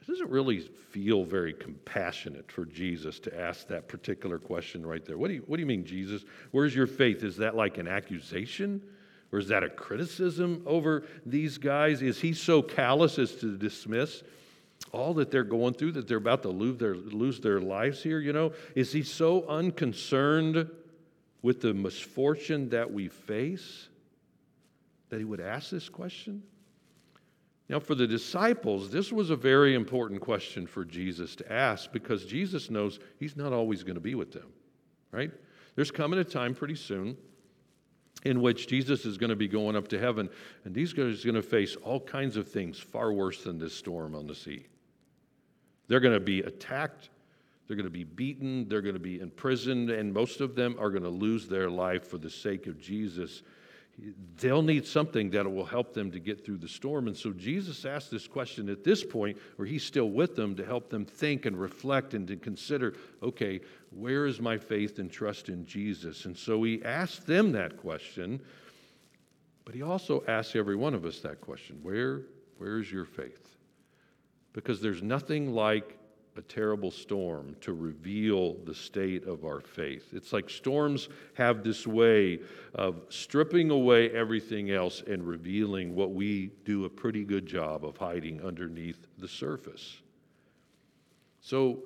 It 0.00 0.08
doesn't 0.08 0.30
really 0.30 0.58
feel 0.58 1.22
very 1.22 1.52
compassionate 1.52 2.50
for 2.50 2.64
Jesus 2.64 3.20
to 3.20 3.40
ask 3.40 3.68
that 3.68 3.86
particular 3.86 4.40
question 4.40 4.84
right 4.84 5.04
there. 5.04 5.16
What 5.16 5.28
do 5.28 5.34
you, 5.34 5.44
what 5.46 5.58
do 5.58 5.60
you 5.60 5.66
mean, 5.66 5.84
Jesus? 5.84 6.24
Where's 6.50 6.74
your 6.74 6.88
faith? 6.88 7.22
Is 7.22 7.36
that 7.36 7.54
like 7.54 7.78
an 7.78 7.86
accusation? 7.86 8.82
Or 9.32 9.38
is 9.38 9.48
that 9.48 9.62
a 9.62 9.68
criticism 9.68 10.62
over 10.66 11.04
these 11.24 11.58
guys? 11.58 12.02
Is 12.02 12.20
he 12.20 12.32
so 12.32 12.62
callous 12.62 13.18
as 13.18 13.34
to 13.36 13.56
dismiss 13.56 14.22
all 14.92 15.14
that 15.14 15.30
they're 15.30 15.44
going 15.44 15.74
through, 15.74 15.92
that 15.92 16.08
they're 16.08 16.16
about 16.16 16.42
to 16.42 16.48
lose 16.48 16.78
their, 16.78 16.96
lose 16.96 17.40
their 17.40 17.60
lives 17.60 18.02
here? 18.02 18.18
You 18.18 18.32
know, 18.32 18.52
is 18.74 18.92
he 18.92 19.02
so 19.02 19.46
unconcerned 19.46 20.68
with 21.42 21.60
the 21.60 21.72
misfortune 21.72 22.70
that 22.70 22.92
we 22.92 23.08
face 23.08 23.88
that 25.10 25.18
he 25.18 25.24
would 25.24 25.40
ask 25.40 25.70
this 25.70 25.88
question? 25.88 26.42
Now, 27.68 27.78
for 27.78 27.94
the 27.94 28.08
disciples, 28.08 28.90
this 28.90 29.12
was 29.12 29.30
a 29.30 29.36
very 29.36 29.76
important 29.76 30.20
question 30.20 30.66
for 30.66 30.84
Jesus 30.84 31.36
to 31.36 31.52
ask 31.52 31.92
because 31.92 32.24
Jesus 32.24 32.68
knows 32.68 32.98
he's 33.20 33.36
not 33.36 33.52
always 33.52 33.84
going 33.84 33.94
to 33.94 34.00
be 34.00 34.16
with 34.16 34.32
them, 34.32 34.48
right? 35.12 35.30
There's 35.76 35.92
coming 35.92 36.18
a 36.18 36.24
time 36.24 36.52
pretty 36.52 36.74
soon 36.74 37.16
in 38.24 38.40
which 38.40 38.68
Jesus 38.68 39.04
is 39.04 39.16
going 39.16 39.30
to 39.30 39.36
be 39.36 39.48
going 39.48 39.76
up 39.76 39.88
to 39.88 39.98
heaven, 39.98 40.28
and 40.64 40.74
these 40.74 40.92
guys 40.92 41.22
are 41.22 41.32
going 41.32 41.42
to 41.42 41.48
face 41.48 41.76
all 41.76 42.00
kinds 42.00 42.36
of 42.36 42.48
things 42.48 42.78
far 42.78 43.12
worse 43.12 43.44
than 43.44 43.58
this 43.58 43.74
storm 43.74 44.14
on 44.14 44.26
the 44.26 44.34
sea. 44.34 44.66
They're 45.88 46.00
going 46.00 46.14
to 46.14 46.20
be 46.20 46.40
attacked, 46.40 47.08
they're 47.66 47.76
going 47.76 47.84
to 47.84 47.90
be 47.90 48.04
beaten, 48.04 48.68
they're 48.68 48.82
going 48.82 48.94
to 48.94 49.00
be 49.00 49.20
imprisoned, 49.20 49.90
and 49.90 50.12
most 50.12 50.40
of 50.40 50.54
them 50.54 50.76
are 50.78 50.90
going 50.90 51.02
to 51.02 51.08
lose 51.08 51.48
their 51.48 51.70
life 51.70 52.08
for 52.08 52.18
the 52.18 52.30
sake 52.30 52.66
of 52.66 52.80
Jesus 52.80 53.42
they'll 54.36 54.62
need 54.62 54.86
something 54.86 55.30
that 55.30 55.50
will 55.50 55.64
help 55.64 55.92
them 55.92 56.10
to 56.10 56.18
get 56.18 56.44
through 56.44 56.58
the 56.58 56.68
storm. 56.68 57.06
And 57.06 57.16
so 57.16 57.32
Jesus 57.32 57.84
asked 57.84 58.10
this 58.10 58.26
question 58.26 58.68
at 58.68 58.84
this 58.84 59.04
point, 59.04 59.38
where 59.56 59.66
he's 59.66 59.84
still 59.84 60.10
with 60.10 60.36
them, 60.36 60.54
to 60.56 60.64
help 60.64 60.88
them 60.90 61.04
think 61.04 61.46
and 61.46 61.58
reflect 61.58 62.14
and 62.14 62.26
to 62.28 62.36
consider 62.36 62.94
okay, 63.22 63.60
where 63.90 64.26
is 64.26 64.40
my 64.40 64.56
faith 64.56 64.98
and 64.98 65.10
trust 65.10 65.48
in 65.48 65.66
Jesus? 65.66 66.24
And 66.24 66.36
so 66.36 66.62
he 66.62 66.82
asked 66.84 67.26
them 67.26 67.52
that 67.52 67.76
question, 67.76 68.40
but 69.64 69.74
he 69.74 69.82
also 69.82 70.24
asks 70.26 70.56
every 70.56 70.76
one 70.76 70.94
of 70.94 71.04
us 71.04 71.20
that 71.20 71.40
question 71.40 71.78
where, 71.82 72.22
where 72.58 72.78
is 72.78 72.90
your 72.90 73.04
faith? 73.04 73.56
Because 74.52 74.80
there's 74.80 75.02
nothing 75.02 75.54
like 75.54 75.99
a 76.36 76.42
terrible 76.42 76.90
storm 76.90 77.56
to 77.60 77.72
reveal 77.72 78.54
the 78.64 78.74
state 78.74 79.26
of 79.26 79.44
our 79.44 79.60
faith. 79.60 80.10
It's 80.12 80.32
like 80.32 80.48
storms 80.48 81.08
have 81.34 81.64
this 81.64 81.86
way 81.86 82.40
of 82.74 83.02
stripping 83.08 83.70
away 83.70 84.10
everything 84.10 84.70
else 84.70 85.02
and 85.06 85.26
revealing 85.26 85.94
what 85.94 86.12
we 86.12 86.50
do 86.64 86.84
a 86.84 86.88
pretty 86.88 87.24
good 87.24 87.46
job 87.46 87.84
of 87.84 87.96
hiding 87.96 88.42
underneath 88.42 89.06
the 89.18 89.28
surface. 89.28 89.98
So, 91.40 91.84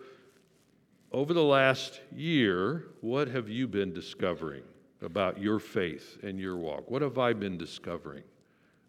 over 1.10 1.32
the 1.32 1.44
last 1.44 2.00
year, 2.14 2.86
what 3.00 3.28
have 3.28 3.48
you 3.48 3.68
been 3.68 3.92
discovering 3.92 4.64
about 5.00 5.38
your 5.38 5.60
faith 5.60 6.18
and 6.24 6.40
your 6.40 6.56
walk? 6.56 6.90
What 6.90 7.02
have 7.02 7.18
I 7.18 7.32
been 7.32 7.56
discovering 7.56 8.24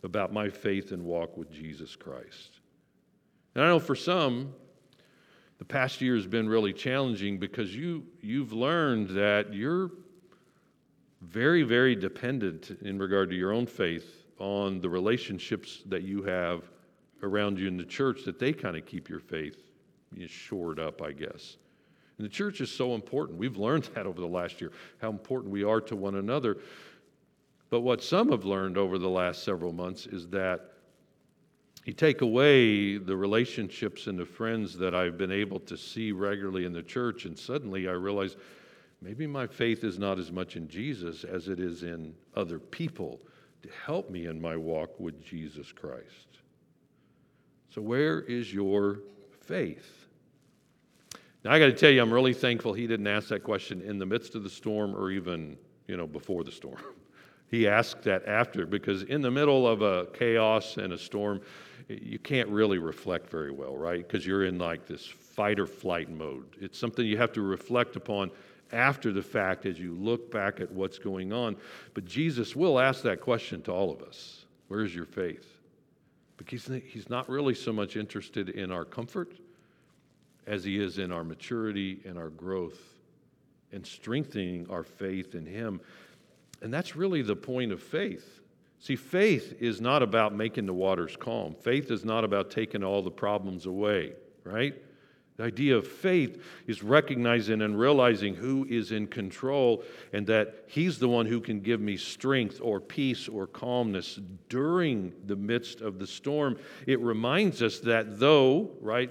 about 0.03 0.33
my 0.33 0.49
faith 0.49 0.91
and 0.91 1.03
walk 1.03 1.37
with 1.37 1.51
Jesus 1.51 1.95
Christ? 1.95 2.61
And 3.53 3.63
I 3.63 3.67
know 3.67 3.79
for 3.79 3.95
some, 3.95 4.53
the 5.57 5.65
past 5.65 6.01
year 6.01 6.15
has 6.15 6.27
been 6.27 6.49
really 6.49 6.73
challenging 6.73 7.37
because 7.37 7.75
you, 7.75 8.03
you've 8.21 8.53
learned 8.53 9.09
that 9.09 9.53
you're 9.53 9.91
very, 11.21 11.63
very 11.63 11.95
dependent 11.95 12.77
in 12.81 12.99
regard 12.99 13.29
to 13.29 13.35
your 13.35 13.51
own 13.51 13.65
faith 13.65 14.25
on 14.39 14.81
the 14.81 14.89
relationships 14.89 15.81
that 15.87 16.03
you 16.03 16.23
have 16.23 16.63
around 17.23 17.57
you 17.57 17.67
in 17.67 17.77
the 17.77 17.85
church, 17.85 18.23
that 18.25 18.37
they 18.37 18.51
kind 18.51 18.75
of 18.75 18.85
keep 18.85 19.09
your 19.09 19.19
faith, 19.19 19.57
shored 20.27 20.79
up, 20.79 21.01
I 21.01 21.11
guess. 21.11 21.57
And 22.17 22.25
the 22.25 22.29
church 22.29 22.61
is 22.61 22.71
so 22.71 22.93
important. 22.93 23.37
We've 23.37 23.57
learned 23.57 23.83
that 23.95 24.05
over 24.05 24.19
the 24.19 24.27
last 24.27 24.61
year, 24.61 24.71
how 24.99 25.09
important 25.09 25.51
we 25.51 25.63
are 25.63 25.81
to 25.81 25.95
one 25.95 26.15
another. 26.15 26.57
But 27.69 27.81
what 27.81 28.03
some 28.03 28.31
have 28.31 28.45
learned 28.45 28.77
over 28.77 28.97
the 28.97 29.09
last 29.09 29.43
several 29.43 29.71
months 29.71 30.05
is 30.05 30.27
that 30.29 30.74
you 31.85 31.93
take 31.93 32.21
away 32.21 32.97
the 32.97 33.15
relationships 33.15 34.07
and 34.07 34.17
the 34.17 34.25
friends 34.25 34.75
that 34.77 34.95
I've 34.95 35.19
been 35.19 35.31
able 35.31 35.59
to 35.61 35.77
see 35.77 36.11
regularly 36.11 36.65
in 36.65 36.73
the 36.73 36.81
church, 36.81 37.25
and 37.25 37.37
suddenly 37.37 37.87
I 37.87 37.91
realize 37.91 38.35
maybe 39.03 39.27
my 39.27 39.45
faith 39.45 39.83
is 39.83 39.99
not 39.99 40.17
as 40.17 40.31
much 40.31 40.55
in 40.55 40.67
Jesus 40.67 41.23
as 41.23 41.47
it 41.47 41.59
is 41.59 41.83
in 41.83 42.15
other 42.35 42.57
people 42.57 43.19
to 43.61 43.69
help 43.85 44.09
me 44.09 44.25
in 44.25 44.41
my 44.41 44.57
walk 44.57 44.99
with 44.99 45.23
Jesus 45.23 45.71
Christ. 45.71 46.39
So, 47.69 47.81
where 47.81 48.21
is 48.21 48.51
your 48.51 49.01
faith? 49.41 50.07
Now, 51.43 51.51
I 51.51 51.59
got 51.59 51.67
to 51.67 51.73
tell 51.73 51.91
you, 51.91 52.01
I'm 52.01 52.11
really 52.11 52.33
thankful 52.33 52.73
he 52.73 52.87
didn't 52.87 53.05
ask 53.05 53.27
that 53.27 53.43
question 53.43 53.81
in 53.81 53.99
the 53.99 54.05
midst 54.07 54.33
of 54.33 54.41
the 54.41 54.49
storm 54.49 54.95
or 54.95 55.11
even, 55.11 55.55
you 55.87 55.97
know, 55.97 56.07
before 56.07 56.43
the 56.43 56.51
storm. 56.51 56.81
He 57.47 57.67
asked 57.67 58.01
that 58.03 58.27
after 58.27 58.65
because 58.65 59.03
in 59.03 59.21
the 59.21 59.29
middle 59.29 59.67
of 59.67 59.83
a 59.83 60.07
chaos 60.07 60.77
and 60.77 60.91
a 60.91 60.97
storm, 60.97 61.41
you 61.87 62.19
can't 62.19 62.49
really 62.49 62.77
reflect 62.77 63.29
very 63.29 63.51
well, 63.51 63.77
right? 63.77 64.05
Because 64.05 64.25
you're 64.25 64.45
in 64.45 64.57
like 64.57 64.87
this 64.87 65.05
fight 65.05 65.59
or 65.59 65.67
flight 65.67 66.09
mode. 66.09 66.55
It's 66.59 66.77
something 66.77 67.05
you 67.05 67.17
have 67.17 67.33
to 67.33 67.41
reflect 67.41 67.95
upon 67.95 68.31
after 68.71 69.11
the 69.11 69.21
fact 69.21 69.65
as 69.65 69.79
you 69.79 69.93
look 69.93 70.31
back 70.31 70.59
at 70.59 70.71
what's 70.71 70.97
going 70.97 71.31
on. 71.31 71.55
But 71.93 72.05
Jesus 72.05 72.55
will 72.55 72.79
ask 72.79 73.03
that 73.03 73.21
question 73.21 73.61
to 73.63 73.71
all 73.71 73.91
of 73.91 74.01
us 74.01 74.45
Where's 74.67 74.95
your 74.95 75.05
faith? 75.05 75.47
Because 76.37 76.69
he's 76.87 77.09
not 77.09 77.29
really 77.29 77.53
so 77.53 77.71
much 77.71 77.95
interested 77.95 78.49
in 78.49 78.71
our 78.71 78.83
comfort 78.83 79.33
as 80.47 80.63
he 80.63 80.79
is 80.79 80.97
in 80.97 81.11
our 81.11 81.23
maturity 81.23 82.01
and 82.05 82.17
our 82.17 82.29
growth 82.29 82.79
and 83.71 83.85
strengthening 83.85 84.67
our 84.69 84.83
faith 84.83 85.35
in 85.35 85.45
him. 85.45 85.79
And 86.61 86.73
that's 86.73 86.95
really 86.95 87.21
the 87.21 87.35
point 87.35 87.71
of 87.71 87.81
faith. 87.81 88.34
See, 88.85 88.95
faith 88.95 89.55
is 89.59 89.81
not 89.81 90.03
about 90.03 90.35
making 90.35 90.67
the 90.67 90.73
waters 90.73 91.17
calm. 91.19 91.55
Faith 91.55 91.89
is 91.89 92.05
not 92.05 92.23
about 92.23 92.51
taking 92.51 92.83
all 92.83 93.01
the 93.01 93.09
problems 93.09 93.65
away, 93.65 94.13
right? 94.43 94.75
The 95.37 95.43
idea 95.45 95.75
of 95.75 95.87
faith 95.87 96.43
is 96.67 96.83
recognizing 96.83 97.63
and 97.63 97.79
realizing 97.79 98.35
who 98.35 98.63
is 98.69 98.91
in 98.91 99.07
control 99.07 99.83
and 100.13 100.27
that 100.27 100.65
He's 100.67 100.99
the 100.99 101.09
one 101.09 101.25
who 101.25 101.41
can 101.41 101.61
give 101.61 101.81
me 101.81 101.97
strength 101.97 102.59
or 102.61 102.79
peace 102.79 103.27
or 103.27 103.47
calmness 103.47 104.19
during 104.49 105.13
the 105.25 105.35
midst 105.35 105.81
of 105.81 105.97
the 105.97 106.05
storm. 106.05 106.55
It 106.85 106.99
reminds 106.99 107.63
us 107.63 107.79
that 107.79 108.19
though, 108.19 108.69
right, 108.81 109.09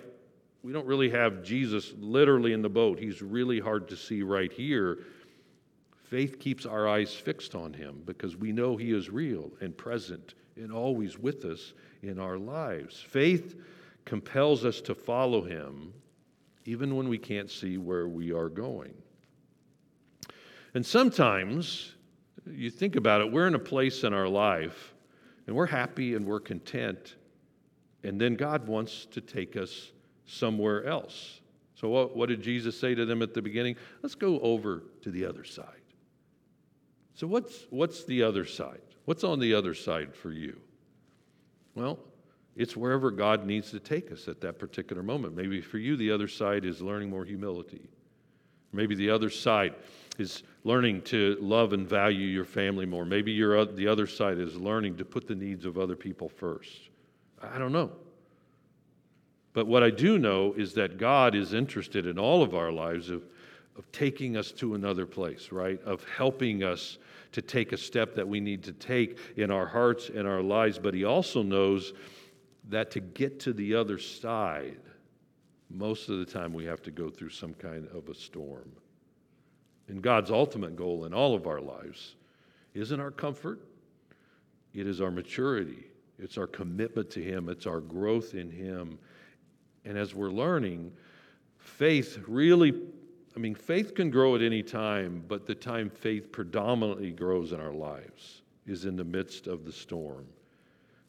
we 0.63 0.73
don't 0.73 0.87
really 0.87 1.11
have 1.11 1.43
Jesus 1.43 1.93
literally 1.99 2.53
in 2.53 2.63
the 2.63 2.69
boat, 2.69 3.01
He's 3.01 3.23
really 3.23 3.59
hard 3.59 3.89
to 3.89 3.97
see 3.97 4.23
right 4.23 4.53
here. 4.53 5.01
Faith 6.15 6.39
keeps 6.39 6.65
our 6.65 6.87
eyes 6.87 7.13
fixed 7.13 7.57
on 7.57 7.73
Him 7.73 8.01
because 8.07 8.37
we 8.37 8.53
know 8.53 8.77
He 8.77 8.93
is 8.93 9.11
real 9.11 9.51
and 9.61 9.77
present 9.77 10.35
and 10.55 10.71
always 10.71 11.19
with 11.19 11.45
us 11.45 11.73
in 12.05 12.21
our 12.21 12.39
lives. 12.39 13.01
Faith 13.01 13.57
compels 14.05 14.65
us 14.65 14.81
to 14.83 14.95
follow 14.95 15.43
Him 15.43 15.93
even 16.67 16.95
when 16.95 17.09
we 17.09 17.19
can't 17.19 17.51
see 17.51 17.79
where 17.79 18.07
we 18.07 18.31
are 18.31 18.49
going. 18.49 18.95
And 20.75 20.87
sometimes, 20.87 21.97
you 22.47 22.71
think 22.71 22.95
about 22.95 23.21
it, 23.21 23.33
we're 23.33 23.49
in 23.49 23.57
a 23.57 23.59
place 23.59 24.05
in 24.05 24.15
our 24.15 24.29
life 24.29 24.95
and 25.49 25.57
we're 25.57 25.67
happy 25.67 26.15
and 26.15 26.25
we're 26.25 26.39
content, 26.39 27.17
and 28.05 28.21
then 28.21 28.37
God 28.37 28.69
wants 28.69 29.07
to 29.07 29.21
take 29.21 29.57
us 29.57 29.91
somewhere 30.27 30.85
else. 30.85 31.41
So, 31.75 31.89
what, 31.89 32.17
what 32.17 32.29
did 32.29 32.41
Jesus 32.41 32.79
say 32.79 32.95
to 32.95 33.05
them 33.05 33.21
at 33.21 33.35
the 33.35 33.43
beginning? 33.43 33.75
Let's 34.01 34.15
go 34.15 34.39
over 34.39 34.85
to 35.03 35.11
the 35.11 35.27
other 35.27 35.43
side. 35.43 35.81
So, 37.15 37.27
what's, 37.27 37.67
what's 37.71 38.05
the 38.05 38.23
other 38.23 38.45
side? 38.45 38.81
What's 39.05 39.25
on 39.25 39.39
the 39.39 39.55
other 39.55 39.75
side 39.75 40.15
for 40.15 40.33
you? 40.33 40.61
Well, 41.75 41.99
it's 42.57 42.77
wherever 42.77 43.11
God 43.11 43.47
needs 43.47 43.71
to 43.71 43.81
take 43.81 44.13
us 44.13 44.29
at 44.29 44.41
that 44.41 44.59
particular 44.59 45.03
moment. 45.03 45.37
Maybe 45.37 45.61
for 45.61 45.79
you, 45.79 45.97
the 45.97 46.11
other 46.11 46.29
side 46.29 46.65
is 46.65 46.81
learning 46.81 47.11
more 47.11 47.25
humility. 47.25 47.89
Maybe 48.73 48.95
the 48.95 49.11
other 49.11 49.31
side 49.31 49.75
is 50.19 50.43
learning 50.65 51.03
to 51.03 51.37
love 51.41 51.73
and 51.73 51.89
value 51.89 52.27
your 52.27 52.45
family 52.45 52.87
more. 52.87 53.05
Maybe 53.05 53.33
your, 53.33 53.59
uh, 53.59 53.65
the 53.65 53.87
other 53.87 54.07
side 54.07 54.39
is 54.39 54.57
learning 54.57 54.97
to 54.97 55.05
put 55.05 55.27
the 55.27 55.35
needs 55.35 55.65
of 55.65 55.79
other 55.79 55.97
people 55.97 56.29
first. 56.29 56.91
I 57.41 57.59
don't 57.59 57.73
know. 57.73 57.93
But 59.53 59.69
what 59.69 59.85
I 59.85 59.91
do 59.91 60.19
know 60.19 60.53
is 60.55 60.75
that 60.75 60.99
God 60.99 61.37
is 61.37 61.55
interested 61.55 62.07
in 62.07 62.19
all 62.19 62.43
of 62.43 62.55
our 62.55 62.73
lives 62.73 63.11
of 63.77 63.91
taking 63.93 64.37
us 64.37 64.53
to 64.53 64.75
another 64.75 65.07
place, 65.07 65.51
right? 65.51 65.81
Of 65.83 66.05
helping 66.05 66.63
us 66.63 66.99
to 67.33 67.43
take 67.43 67.73
a 67.73 67.77
step 67.77 68.15
that 68.15 68.27
we 68.27 68.41
need 68.41 68.63
to 68.65 68.73
take 68.73 69.19
in 69.37 69.51
our 69.51 69.67
hearts 69.67 70.09
and 70.09 70.27
our 70.27 70.43
lives. 70.43 70.79
But 70.79 70.95
He 70.95 71.05
also 71.05 71.43
knows 71.43 71.93
that 72.69 72.91
to 72.93 73.01
get 73.01 73.41
to 73.41 73.53
the 73.53 73.75
other 73.75 73.99
side, 73.99 74.81
most 75.69 76.09
of 76.09 76.19
the 76.19 76.25
time 76.25 76.53
we 76.53 76.65
have 76.65 76.83
to 76.83 76.91
go 76.91 77.11
through 77.11 77.31
some 77.31 77.55
kind 77.55 77.89
of 77.89 78.09
a 78.09 78.15
storm. 78.15 78.71
And 79.89 80.01
God's 80.01 80.31
ultimate 80.31 80.77
goal 80.77 81.05
in 81.05 81.13
all 81.13 81.35
of 81.35 81.47
our 81.47 81.61
lives 81.61 82.15
isn't 82.75 83.01
our 83.01 83.11
comfort, 83.11 83.61
it 84.73 84.87
is 84.87 85.01
our 85.01 85.11
maturity, 85.11 85.85
it's 86.19 86.39
our 86.39 86.47
commitment 86.47 87.11
to 87.11 87.23
Him, 87.23 87.49
it's 87.49 87.67
our 87.67 87.81
growth 87.81 88.35
in 88.35 88.51
Him. 88.51 88.99
And 89.85 89.99
as 89.99 90.15
we're 90.15 90.31
learning, 90.31 90.93
faith 91.59 92.19
really, 92.27 92.73
I 93.37 93.41
mean, 93.41 93.55
faith 93.55 93.95
can 93.95 94.11
grow 94.11 94.37
at 94.37 94.43
any 94.43 94.63
time, 94.63 95.25
but 95.27 95.47
the 95.47 95.55
time 95.55 95.91
faith 95.91 96.31
predominantly 96.31 97.11
grows 97.11 97.53
in 97.53 97.61
our 97.61 97.73
lives 97.73 98.43
is 98.67 98.85
in 98.85 98.97
the 98.97 99.05
midst 99.05 99.47
of 99.47 99.65
the 99.65 99.73
storm. 99.73 100.27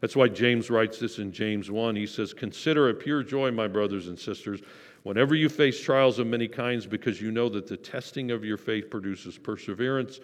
That's 0.01 0.15
why 0.15 0.27
James 0.27 0.69
writes 0.69 0.99
this 0.99 1.19
in 1.19 1.31
James 1.31 1.71
1. 1.71 1.95
He 1.95 2.05
says, 2.05 2.33
Consider 2.33 2.89
it 2.89 2.99
pure 2.99 3.23
joy, 3.23 3.51
my 3.51 3.67
brothers 3.67 4.07
and 4.07 4.19
sisters, 4.19 4.61
whenever 5.03 5.35
you 5.35 5.49
face 5.49 5.79
trials 5.79 6.19
of 6.19 6.27
many 6.27 6.47
kinds, 6.47 6.85
because 6.85 7.21
you 7.21 7.31
know 7.31 7.47
that 7.49 7.67
the 7.67 7.77
testing 7.77 8.31
of 8.31 8.43
your 8.43 8.57
faith 8.57 8.89
produces 8.89 9.37
perseverance. 9.37 10.19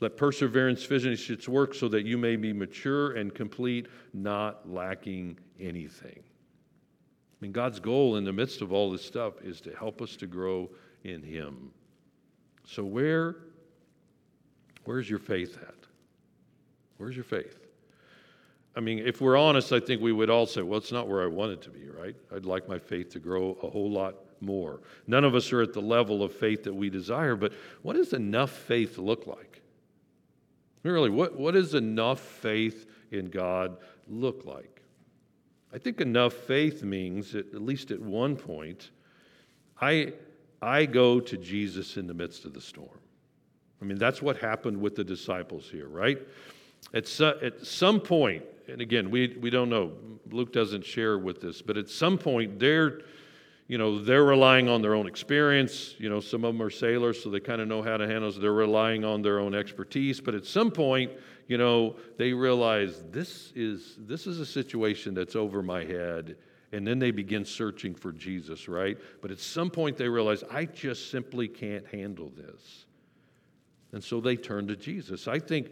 Let 0.00 0.16
perseverance 0.16 0.84
finish 0.84 1.30
its 1.30 1.48
work 1.48 1.74
so 1.74 1.88
that 1.88 2.04
you 2.04 2.18
may 2.18 2.36
be 2.36 2.52
mature 2.52 3.12
and 3.12 3.34
complete, 3.34 3.86
not 4.12 4.70
lacking 4.70 5.38
anything. 5.58 6.22
Mean, 7.46 7.52
God's 7.52 7.78
goal 7.78 8.16
in 8.16 8.24
the 8.24 8.32
midst 8.32 8.60
of 8.60 8.72
all 8.72 8.90
this 8.90 9.04
stuff 9.04 9.34
is 9.40 9.60
to 9.60 9.76
help 9.76 10.02
us 10.02 10.16
to 10.16 10.26
grow 10.26 10.68
in 11.04 11.22
Him. 11.22 11.70
So, 12.64 12.84
where, 12.84 13.36
where's 14.84 15.08
your 15.08 15.20
faith 15.20 15.56
at? 15.62 15.76
Where's 16.96 17.14
your 17.14 17.24
faith? 17.24 17.60
I 18.74 18.80
mean, 18.80 18.98
if 18.98 19.20
we're 19.20 19.36
honest, 19.36 19.72
I 19.72 19.78
think 19.78 20.02
we 20.02 20.10
would 20.10 20.28
all 20.28 20.46
say, 20.46 20.62
well, 20.62 20.78
it's 20.78 20.90
not 20.90 21.06
where 21.06 21.22
I 21.22 21.28
want 21.28 21.52
it 21.52 21.62
to 21.62 21.70
be, 21.70 21.88
right? 21.88 22.16
I'd 22.34 22.46
like 22.46 22.68
my 22.68 22.80
faith 22.80 23.10
to 23.10 23.20
grow 23.20 23.56
a 23.62 23.70
whole 23.70 23.92
lot 23.92 24.16
more. 24.40 24.80
None 25.06 25.22
of 25.22 25.36
us 25.36 25.52
are 25.52 25.62
at 25.62 25.72
the 25.72 25.80
level 25.80 26.24
of 26.24 26.34
faith 26.34 26.64
that 26.64 26.74
we 26.74 26.90
desire, 26.90 27.36
but 27.36 27.52
what 27.82 27.94
does 27.94 28.12
enough 28.12 28.50
faith 28.50 28.98
look 28.98 29.28
like? 29.28 29.62
Really, 30.82 31.10
what, 31.10 31.38
what 31.38 31.54
does 31.54 31.74
enough 31.74 32.18
faith 32.18 32.90
in 33.12 33.30
God 33.30 33.76
look 34.08 34.44
like? 34.44 34.75
I 35.76 35.78
think 35.78 36.00
enough 36.00 36.32
faith 36.32 36.82
means, 36.82 37.34
at, 37.34 37.52
least 37.54 37.90
at 37.90 38.00
one 38.00 38.34
point, 38.34 38.92
I, 39.78 40.14
I 40.62 40.86
go 40.86 41.20
to 41.20 41.36
Jesus 41.36 41.98
in 41.98 42.06
the 42.06 42.14
midst 42.14 42.46
of 42.46 42.54
the 42.54 42.62
storm. 42.62 42.98
I 43.82 43.84
mean, 43.84 43.98
that's 43.98 44.22
what 44.22 44.38
happened 44.38 44.80
with 44.80 44.96
the 44.96 45.04
disciples 45.04 45.68
here, 45.70 45.86
right? 45.86 46.18
At, 46.94 47.20
at 47.20 47.66
some 47.66 48.00
point, 48.00 48.42
and 48.68 48.80
again, 48.80 49.10
we, 49.10 49.36
we 49.38 49.50
don't 49.50 49.68
know. 49.68 49.92
Luke 50.30 50.50
doesn't 50.50 50.82
share 50.82 51.18
with 51.18 51.42
this, 51.42 51.60
but 51.60 51.76
at 51.76 51.90
some 51.90 52.16
point 52.16 52.58
they're, 52.58 53.00
you 53.68 53.76
know, 53.76 54.02
they're 54.02 54.24
relying 54.24 54.70
on 54.70 54.80
their 54.80 54.94
own 54.94 55.06
experience. 55.06 55.94
You 55.98 56.08
know, 56.08 56.20
some 56.20 56.42
of 56.46 56.54
them 56.54 56.62
are 56.62 56.70
sailors, 56.70 57.22
so 57.22 57.28
they 57.28 57.40
kind 57.40 57.60
of 57.60 57.68
know 57.68 57.82
how 57.82 57.98
to 57.98 58.08
handle 58.08 58.30
it. 58.30 58.40
They're 58.40 58.50
relying 58.50 59.04
on 59.04 59.20
their 59.20 59.40
own 59.40 59.54
expertise. 59.54 60.22
But 60.22 60.34
at 60.34 60.46
some 60.46 60.70
point, 60.70 61.12
you 61.46 61.58
know, 61.58 61.96
they 62.18 62.32
realize 62.32 63.02
this 63.10 63.52
is 63.54 63.96
this 63.98 64.26
is 64.26 64.40
a 64.40 64.46
situation 64.46 65.14
that's 65.14 65.36
over 65.36 65.62
my 65.62 65.84
head. 65.84 66.36
And 66.72 66.86
then 66.86 66.98
they 66.98 67.12
begin 67.12 67.44
searching 67.44 67.94
for 67.94 68.12
Jesus, 68.12 68.68
right? 68.68 68.98
But 69.22 69.30
at 69.30 69.38
some 69.38 69.70
point 69.70 69.96
they 69.96 70.08
realize, 70.08 70.42
I 70.50 70.64
just 70.64 71.10
simply 71.10 71.46
can't 71.46 71.86
handle 71.86 72.30
this. 72.36 72.86
And 73.92 74.02
so 74.02 74.20
they 74.20 74.36
turn 74.36 74.66
to 74.66 74.76
Jesus. 74.76 75.28
I 75.28 75.38
think 75.38 75.70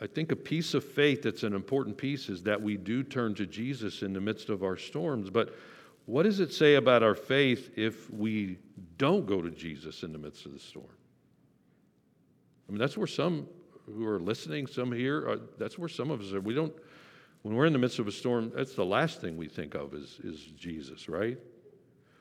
I 0.00 0.06
think 0.08 0.32
a 0.32 0.36
piece 0.36 0.74
of 0.74 0.84
faith 0.84 1.22
that's 1.22 1.44
an 1.44 1.54
important 1.54 1.96
piece 1.96 2.28
is 2.28 2.42
that 2.42 2.60
we 2.60 2.76
do 2.76 3.04
turn 3.04 3.36
to 3.36 3.46
Jesus 3.46 4.02
in 4.02 4.12
the 4.12 4.20
midst 4.20 4.48
of 4.48 4.64
our 4.64 4.76
storms. 4.76 5.30
But 5.30 5.54
what 6.06 6.24
does 6.24 6.40
it 6.40 6.52
say 6.52 6.74
about 6.74 7.04
our 7.04 7.14
faith 7.14 7.70
if 7.76 8.10
we 8.10 8.58
don't 8.98 9.26
go 9.26 9.40
to 9.40 9.50
Jesus 9.50 10.02
in 10.02 10.12
the 10.12 10.18
midst 10.18 10.44
of 10.44 10.54
the 10.54 10.58
storm? 10.58 10.86
I 12.68 12.72
mean, 12.72 12.80
that's 12.80 12.96
where 12.96 13.06
some 13.06 13.46
who 13.86 14.06
are 14.06 14.20
listening, 14.20 14.66
some 14.66 14.92
here, 14.92 15.28
are, 15.28 15.40
that's 15.58 15.78
where 15.78 15.88
some 15.88 16.10
of 16.10 16.20
us 16.20 16.32
are. 16.32 16.40
We 16.40 16.54
don't, 16.54 16.72
when 17.42 17.54
we're 17.54 17.66
in 17.66 17.72
the 17.72 17.78
midst 17.78 17.98
of 17.98 18.06
a 18.06 18.12
storm, 18.12 18.52
that's 18.54 18.74
the 18.74 18.84
last 18.84 19.20
thing 19.20 19.36
we 19.36 19.48
think 19.48 19.74
of 19.74 19.94
is, 19.94 20.20
is 20.22 20.38
Jesus, 20.56 21.08
right? 21.08 21.38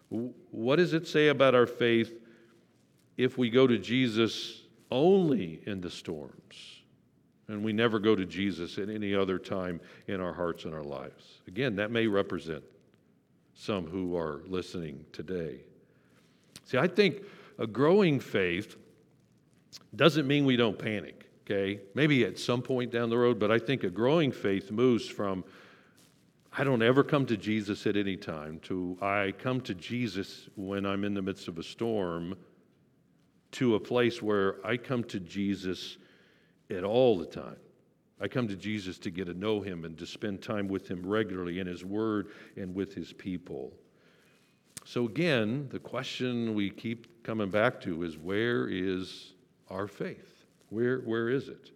What 0.09 0.75
does 0.75 0.93
it 0.93 1.07
say 1.07 1.29
about 1.29 1.55
our 1.55 1.67
faith 1.67 2.19
if 3.17 3.37
we 3.37 3.49
go 3.49 3.67
to 3.67 3.77
Jesus 3.77 4.63
only 4.89 5.61
in 5.65 5.79
the 5.79 5.89
storms 5.89 6.81
and 7.47 7.63
we 7.63 7.71
never 7.71 7.99
go 7.99 8.15
to 8.15 8.25
Jesus 8.25 8.77
at 8.77 8.89
any 8.89 9.15
other 9.15 9.37
time 9.37 9.79
in 10.07 10.19
our 10.19 10.33
hearts 10.33 10.65
and 10.65 10.73
our 10.73 10.83
lives? 10.83 11.41
Again, 11.47 11.75
that 11.77 11.91
may 11.91 12.07
represent 12.07 12.63
some 13.53 13.85
who 13.85 14.17
are 14.17 14.41
listening 14.47 15.05
today. 15.13 15.61
See, 16.65 16.77
I 16.77 16.87
think 16.87 17.21
a 17.59 17.67
growing 17.67 18.19
faith 18.19 18.75
doesn't 19.95 20.27
mean 20.27 20.45
we 20.45 20.55
don't 20.55 20.77
panic, 20.77 21.29
okay? 21.43 21.81
Maybe 21.93 22.25
at 22.25 22.39
some 22.39 22.61
point 22.61 22.91
down 22.91 23.09
the 23.09 23.17
road, 23.17 23.39
but 23.39 23.51
I 23.51 23.59
think 23.59 23.83
a 23.83 23.89
growing 23.89 24.31
faith 24.31 24.71
moves 24.71 25.07
from 25.07 25.43
I 26.53 26.65
don't 26.65 26.81
ever 26.81 27.03
come 27.03 27.25
to 27.27 27.37
Jesus 27.37 27.87
at 27.87 27.95
any 27.95 28.17
time 28.17 28.59
to 28.63 28.97
I 29.01 29.33
come 29.37 29.61
to 29.61 29.73
Jesus 29.73 30.49
when 30.55 30.85
I'm 30.85 31.05
in 31.05 31.13
the 31.13 31.21
midst 31.21 31.47
of 31.47 31.57
a 31.57 31.63
storm 31.63 32.35
to 33.51 33.75
a 33.75 33.79
place 33.79 34.21
where 34.21 34.65
I 34.65 34.75
come 34.77 35.03
to 35.05 35.19
Jesus 35.19 35.97
at 36.69 36.83
all 36.83 37.17
the 37.17 37.25
time. 37.25 37.57
I 38.19 38.27
come 38.27 38.47
to 38.49 38.55
Jesus 38.55 38.99
to 38.99 39.09
get 39.09 39.25
to 39.25 39.33
know 39.33 39.61
him 39.61 39.83
and 39.83 39.97
to 39.97 40.05
spend 40.05 40.41
time 40.41 40.67
with 40.67 40.87
him 40.87 41.05
regularly 41.05 41.59
in 41.59 41.67
his 41.67 41.83
word 41.83 42.27
and 42.55 42.75
with 42.75 42.93
his 42.93 43.13
people. 43.13 43.73
So, 44.85 45.05
again, 45.05 45.67
the 45.71 45.79
question 45.79 46.53
we 46.53 46.69
keep 46.69 47.23
coming 47.23 47.49
back 47.49 47.81
to 47.81 48.03
is 48.03 48.17
where 48.17 48.67
is 48.67 49.33
our 49.69 49.87
faith? 49.87 50.30
Where, 50.71 50.99
where 50.99 51.29
is 51.29 51.49
it? 51.49 51.69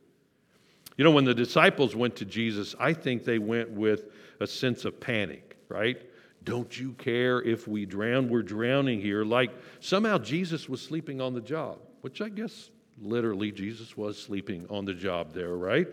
You 0.98 1.04
know, 1.04 1.12
when 1.12 1.26
the 1.26 1.34
disciples 1.34 1.96
went 1.96 2.16
to 2.16 2.26
Jesus, 2.26 2.74
I 2.80 2.94
think 2.94 3.26
they 3.26 3.38
went 3.38 3.70
with 3.70 4.06
a 4.40 4.48
sense 4.48 4.86
of 4.86 5.00
panic, 5.00 5.58
right? 5.68 6.02
Don't 6.46 6.80
you 6.80 6.94
care 6.94 7.42
if 7.42 7.68
we 7.68 7.86
drown? 7.86 8.30
We're 8.30 8.42
drowning 8.42 9.02
here. 9.02 9.26
Like 9.26 9.52
somehow 9.82 10.18
Jesus 10.18 10.70
was 10.70 10.82
sleeping 10.82 11.20
on 11.20 11.34
the 11.34 11.42
job, 11.42 11.80
which 12.02 12.22
I 12.22 12.30
guess 12.30 12.70
literally 13.02 13.52
Jesus 13.52 13.98
was 13.98 14.18
sleeping 14.18 14.66
on 14.70 14.86
the 14.86 14.94
job 14.94 15.34
there, 15.34 15.56
right? 15.56 15.88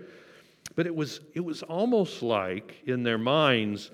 But 0.76 0.86
it 0.86 0.94
was, 0.94 1.20
it 1.34 1.40
was 1.40 1.64
almost 1.64 2.22
like 2.22 2.82
in 2.86 3.02
their 3.02 3.18
minds, 3.18 3.90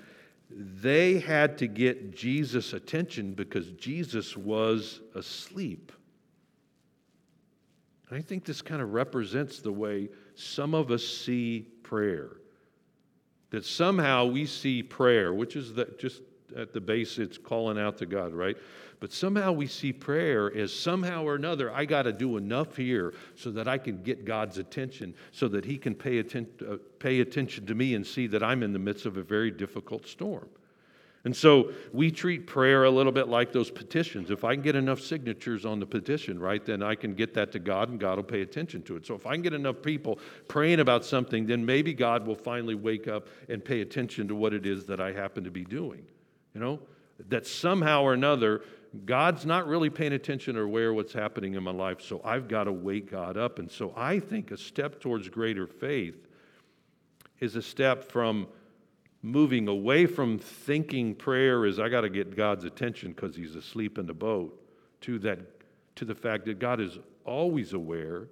they 0.51 1.17
had 1.19 1.57
to 1.59 1.67
get 1.67 2.15
Jesus' 2.15 2.73
attention 2.73 3.33
because 3.33 3.71
Jesus 3.71 4.37
was 4.37 5.01
asleep. 5.15 5.91
And 8.09 8.17
I 8.17 8.21
think 8.21 8.45
this 8.45 8.61
kind 8.61 8.81
of 8.81 8.93
represents 8.93 9.59
the 9.59 9.71
way 9.71 10.09
some 10.35 10.73
of 10.73 10.91
us 10.91 11.05
see 11.05 11.67
prayer. 11.83 12.37
That 13.51 13.65
somehow 13.65 14.25
we 14.25 14.45
see 14.45 14.83
prayer, 14.83 15.33
which 15.33 15.55
is 15.55 15.73
the, 15.73 15.85
just 15.99 16.21
at 16.55 16.73
the 16.73 16.81
base, 16.81 17.17
it's 17.17 17.37
calling 17.37 17.79
out 17.79 17.97
to 17.99 18.05
God, 18.05 18.33
right? 18.33 18.57
But 18.99 19.13
somehow 19.13 19.51
we 19.51 19.67
see 19.67 19.93
prayer 19.93 20.53
as 20.55 20.73
somehow 20.73 21.23
or 21.23 21.35
another, 21.35 21.71
I 21.71 21.85
got 21.85 22.03
to 22.03 22.11
do 22.11 22.37
enough 22.37 22.75
here 22.75 23.13
so 23.35 23.51
that 23.51 23.67
I 23.67 23.77
can 23.77 24.03
get 24.03 24.25
God's 24.25 24.57
attention, 24.57 25.13
so 25.31 25.47
that 25.49 25.65
He 25.65 25.77
can 25.77 25.95
pay, 25.95 26.19
atten- 26.19 26.47
uh, 26.67 26.77
pay 26.99 27.21
attention 27.21 27.65
to 27.67 27.75
me 27.75 27.95
and 27.95 28.05
see 28.05 28.27
that 28.27 28.43
I'm 28.43 28.63
in 28.63 28.73
the 28.73 28.79
midst 28.79 29.05
of 29.05 29.17
a 29.17 29.23
very 29.23 29.51
difficult 29.51 30.05
storm. 30.07 30.49
And 31.25 31.35
so 31.35 31.73
we 31.91 32.11
treat 32.11 32.47
prayer 32.47 32.85
a 32.85 32.89
little 32.89 33.11
bit 33.11 33.27
like 33.27 33.51
those 33.51 33.69
petitions. 33.69 34.31
If 34.31 34.45
I 34.45 34.53
can 34.53 34.61
get 34.63 34.75
enough 34.77 35.01
signatures 35.01 35.65
on 35.65 35.79
the 35.79 35.85
petition, 35.85 36.39
right, 36.39 36.65
then 36.65 36.81
I 36.81 36.95
can 36.95 37.13
get 37.13 37.33
that 37.33 37.51
to 37.51 37.59
God 37.59 37.89
and 37.89 37.99
God 37.99 38.17
will 38.17 38.23
pay 38.23 38.41
attention 38.41 38.83
to 38.83 38.95
it. 38.95 39.05
So 39.05 39.15
if 39.15 39.25
I 39.27 39.33
can 39.33 39.41
get 39.41 39.53
enough 39.53 39.81
people 39.81 40.19
praying 40.47 40.79
about 40.79 41.03
something, 41.03 41.45
then 41.45 41.65
maybe 41.65 41.93
God 41.93 42.25
will 42.25 42.35
finally 42.35 42.75
wake 42.75 43.09
up 43.09 43.27
and 43.49 43.63
pay 43.63 43.81
attention 43.81 44.29
to 44.29 44.35
what 44.35 44.53
it 44.53 44.65
is 44.65 44.85
that 44.85 45.01
I 45.01 45.11
happen 45.11 45.43
to 45.43 45.51
be 45.51 45.65
doing. 45.65 46.05
You 46.53 46.61
know, 46.61 46.79
that 47.27 47.45
somehow 47.45 48.03
or 48.03 48.13
another, 48.13 48.61
God's 49.05 49.45
not 49.45 49.67
really 49.67 49.89
paying 49.89 50.13
attention 50.13 50.55
or 50.55 50.63
aware 50.63 50.89
of 50.89 50.95
what's 50.95 51.13
happening 51.13 51.55
in 51.55 51.63
my 51.63 51.71
life, 51.71 52.01
so 52.01 52.21
I've 52.23 52.47
got 52.47 52.63
to 52.63 52.71
wake 52.71 53.11
God 53.11 53.35
up. 53.35 53.59
And 53.59 53.69
so 53.69 53.93
I 53.95 54.19
think 54.19 54.51
a 54.51 54.57
step 54.57 55.01
towards 55.01 55.27
greater 55.27 55.67
faith 55.67 56.27
is 57.39 57.55
a 57.55 57.61
step 57.61 58.09
from 58.09 58.47
moving 59.21 59.67
away 59.67 60.05
from 60.05 60.39
thinking 60.39 61.13
prayer 61.13 61.65
is 61.65 61.79
I 61.79 61.89
got 61.89 62.01
to 62.01 62.09
get 62.09 62.35
God's 62.35 62.63
attention 62.63 63.11
because 63.11 63.35
he's 63.35 63.55
asleep 63.55 63.97
in 63.97 64.05
the 64.05 64.13
boat 64.13 64.61
to 65.01 65.19
that 65.19 65.39
to 65.95 66.05
the 66.05 66.15
fact 66.15 66.45
that 66.45 66.59
God 66.59 66.79
is 66.79 66.97
always 67.25 67.73
aware, 67.73 68.29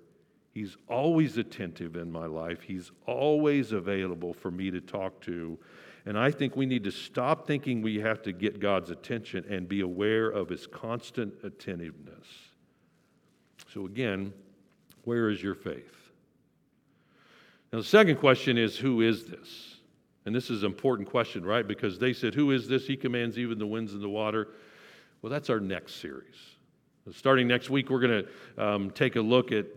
he's 0.53 0.77
always 0.87 1.37
attentive 1.37 1.97
in 1.97 2.09
my 2.09 2.25
life, 2.25 2.61
he's 2.61 2.91
always 3.05 3.73
available 3.73 4.33
for 4.33 4.49
me 4.49 4.71
to 4.71 4.79
talk 4.79 5.19
to. 5.21 5.59
And 6.05 6.17
I 6.17 6.31
think 6.31 6.55
we 6.55 6.65
need 6.65 6.85
to 6.85 6.91
stop 6.91 7.45
thinking 7.45 7.81
we 7.81 7.99
have 7.99 8.21
to 8.21 8.31
get 8.31 8.61
God's 8.61 8.89
attention 8.89 9.43
and 9.49 9.67
be 9.67 9.81
aware 9.81 10.29
of 10.29 10.47
his 10.47 10.65
constant 10.65 11.33
attentiveness. 11.43 12.25
So 13.73 13.85
again, 13.85 14.31
where 15.03 15.29
is 15.29 15.43
your 15.43 15.55
faith? 15.55 16.11
Now 17.73 17.79
the 17.79 17.85
second 17.85 18.15
question 18.15 18.57
is 18.57 18.77
who 18.77 19.01
is 19.01 19.25
this? 19.25 19.76
And 20.27 20.35
this 20.35 20.49
is 20.49 20.63
an 20.63 20.65
important 20.65 21.09
question, 21.09 21.45
right? 21.45 21.65
Because 21.65 21.99
they 21.99 22.11
said, 22.11 22.35
Who 22.35 22.51
is 22.51 22.67
this? 22.67 22.85
He 22.85 22.97
commands 22.97 23.39
even 23.39 23.57
the 23.57 23.65
winds 23.65 23.93
and 23.93 24.01
the 24.01 24.09
water. 24.09 24.49
Well, 25.21 25.31
that's 25.31 25.49
our 25.49 25.61
next 25.61 26.01
series. 26.01 26.35
Starting 27.13 27.47
next 27.47 27.69
week, 27.69 27.89
we're 27.89 28.01
going 28.01 28.25
to 28.25 28.61
um, 28.61 28.91
take 28.91 29.15
a 29.15 29.21
look 29.21 29.53
at, 29.53 29.67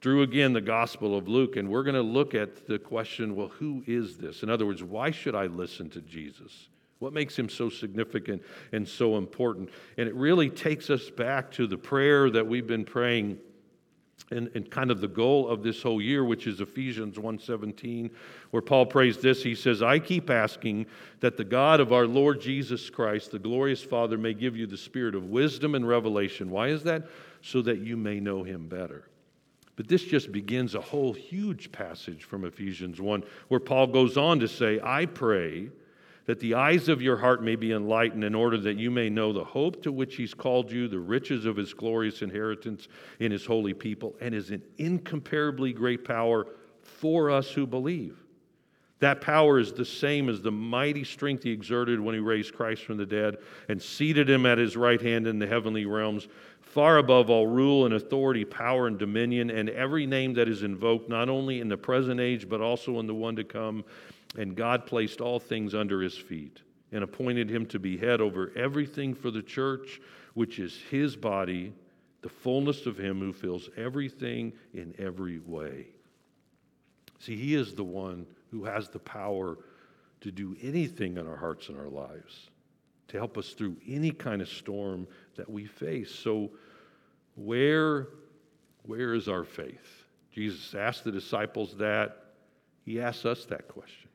through 0.00 0.22
again, 0.22 0.54
the 0.54 0.60
Gospel 0.60 1.16
of 1.16 1.28
Luke, 1.28 1.54
and 1.54 1.68
we're 1.68 1.84
going 1.84 1.94
to 1.94 2.02
look 2.02 2.34
at 2.34 2.66
the 2.66 2.80
question 2.80 3.36
well, 3.36 3.46
who 3.46 3.84
is 3.86 4.16
this? 4.16 4.42
In 4.42 4.50
other 4.50 4.66
words, 4.66 4.82
why 4.82 5.12
should 5.12 5.36
I 5.36 5.46
listen 5.46 5.88
to 5.90 6.00
Jesus? 6.00 6.68
What 6.98 7.12
makes 7.12 7.38
him 7.38 7.48
so 7.48 7.70
significant 7.70 8.42
and 8.72 8.88
so 8.88 9.16
important? 9.16 9.70
And 9.98 10.08
it 10.08 10.16
really 10.16 10.50
takes 10.50 10.90
us 10.90 11.10
back 11.10 11.52
to 11.52 11.68
the 11.68 11.78
prayer 11.78 12.28
that 12.28 12.44
we've 12.44 12.66
been 12.66 12.84
praying 12.84 13.38
and, 14.30 14.50
and, 14.54 14.70
kind 14.70 14.90
of 14.90 15.00
the 15.00 15.08
goal 15.08 15.48
of 15.48 15.62
this 15.62 15.82
whole 15.82 16.00
year 16.00 16.24
which 16.24 16.46
is 16.46 16.60
ephesians 16.60 17.16
1.17 17.16 18.10
where 18.50 18.62
paul 18.62 18.86
prays 18.86 19.18
this. 19.18 19.42
He 19.42 19.54
says 19.54 19.82
i 19.82 19.98
keep 19.98 20.30
asking 20.30 20.86
that 21.20 21.36
the 21.36 21.44
god 21.44 21.80
of 21.80 21.92
our 21.92 22.06
lord 22.06 22.40
jesus 22.40 22.88
christ 22.88 23.30
the 23.30 23.38
glorious 23.38 23.82
father 23.82 24.16
may 24.16 24.34
give 24.34 24.56
you 24.56 24.66
the 24.66 24.76
spirit 24.76 25.14
of 25.14 25.26
wisdom 25.26 25.74
and 25.74 25.86
revelation. 25.86 26.50
Why 26.50 26.68
is 26.68 26.82
that? 26.84 27.08
So 27.42 27.62
that 27.62 27.80
you 27.80 27.96
may 27.96 28.20
know 28.20 28.42
him 28.42 28.68
better. 28.68 29.04
But 29.76 29.88
this 29.88 30.04
just 30.04 30.30
begins 30.30 30.74
a 30.74 30.80
whole 30.80 31.12
huge 31.12 31.72
passage 31.72 32.24
from 32.24 32.44
ephesians 32.44 33.00
1 33.00 33.24
where 33.48 33.60
paul 33.60 33.86
goes 33.86 34.16
on 34.16 34.40
to 34.40 34.48
say 34.48 34.80
i 34.82 35.06
pray 35.06 35.70
that 36.26 36.40
the 36.40 36.54
eyes 36.54 36.88
of 36.88 37.02
your 37.02 37.16
heart 37.16 37.42
may 37.42 37.56
be 37.56 37.72
enlightened 37.72 38.24
in 38.24 38.34
order 38.34 38.56
that 38.56 38.76
you 38.76 38.90
may 38.90 39.10
know 39.10 39.32
the 39.32 39.44
hope 39.44 39.82
to 39.82 39.90
which 39.90 40.16
he's 40.16 40.34
called 40.34 40.70
you, 40.70 40.86
the 40.88 40.98
riches 40.98 41.44
of 41.44 41.56
his 41.56 41.74
glorious 41.74 42.22
inheritance 42.22 42.88
in 43.18 43.32
his 43.32 43.44
holy 43.44 43.74
people, 43.74 44.14
and 44.20 44.32
his 44.34 44.52
incomparably 44.78 45.72
great 45.72 46.04
power 46.04 46.46
for 46.82 47.30
us 47.30 47.50
who 47.50 47.66
believe. 47.66 48.22
That 49.00 49.20
power 49.20 49.58
is 49.58 49.72
the 49.72 49.84
same 49.84 50.28
as 50.28 50.40
the 50.40 50.52
mighty 50.52 51.02
strength 51.02 51.42
he 51.42 51.50
exerted 51.50 51.98
when 51.98 52.14
he 52.14 52.20
raised 52.20 52.54
Christ 52.54 52.84
from 52.84 52.98
the 52.98 53.06
dead 53.06 53.38
and 53.68 53.82
seated 53.82 54.30
him 54.30 54.46
at 54.46 54.58
his 54.58 54.76
right 54.76 55.00
hand 55.00 55.26
in 55.26 55.40
the 55.40 55.46
heavenly 55.46 55.86
realms, 55.86 56.28
far 56.60 56.98
above 56.98 57.28
all 57.28 57.48
rule 57.48 57.84
and 57.84 57.94
authority, 57.94 58.44
power 58.44 58.86
and 58.86 59.00
dominion, 59.00 59.50
and 59.50 59.68
every 59.70 60.06
name 60.06 60.34
that 60.34 60.48
is 60.48 60.62
invoked, 60.62 61.08
not 61.08 61.28
only 61.28 61.60
in 61.60 61.68
the 61.68 61.76
present 61.76 62.20
age, 62.20 62.48
but 62.48 62.60
also 62.60 63.00
in 63.00 63.08
the 63.08 63.14
one 63.14 63.34
to 63.34 63.42
come. 63.42 63.84
And 64.36 64.56
God 64.56 64.86
placed 64.86 65.20
all 65.20 65.38
things 65.38 65.74
under 65.74 66.00
his 66.00 66.16
feet 66.16 66.60
and 66.92 67.04
appointed 67.04 67.50
him 67.50 67.66
to 67.66 67.78
be 67.78 67.96
head 67.96 68.20
over 68.20 68.52
everything 68.56 69.14
for 69.14 69.30
the 69.30 69.42
church, 69.42 70.00
which 70.34 70.58
is 70.58 70.78
his 70.90 71.16
body, 71.16 71.72
the 72.22 72.28
fullness 72.28 72.86
of 72.86 72.98
him 72.98 73.20
who 73.20 73.32
fills 73.32 73.68
everything 73.76 74.52
in 74.74 74.94
every 74.98 75.38
way. 75.40 75.86
See, 77.18 77.36
he 77.36 77.54
is 77.54 77.74
the 77.74 77.84
one 77.84 78.26
who 78.50 78.64
has 78.64 78.88
the 78.88 78.98
power 78.98 79.58
to 80.20 80.30
do 80.30 80.56
anything 80.62 81.16
in 81.16 81.26
our 81.26 81.36
hearts 81.36 81.68
and 81.68 81.78
our 81.78 81.88
lives, 81.88 82.50
to 83.08 83.16
help 83.16 83.36
us 83.36 83.50
through 83.50 83.76
any 83.86 84.10
kind 84.10 84.40
of 84.40 84.48
storm 84.48 85.06
that 85.36 85.50
we 85.50 85.66
face. 85.66 86.14
So, 86.14 86.50
where, 87.34 88.08
where 88.84 89.14
is 89.14 89.28
our 89.28 89.44
faith? 89.44 90.04
Jesus 90.32 90.74
asked 90.74 91.04
the 91.04 91.12
disciples 91.12 91.76
that. 91.76 92.18
He 92.84 93.00
asks 93.00 93.24
us 93.24 93.44
that 93.46 93.68
question. 93.68 94.08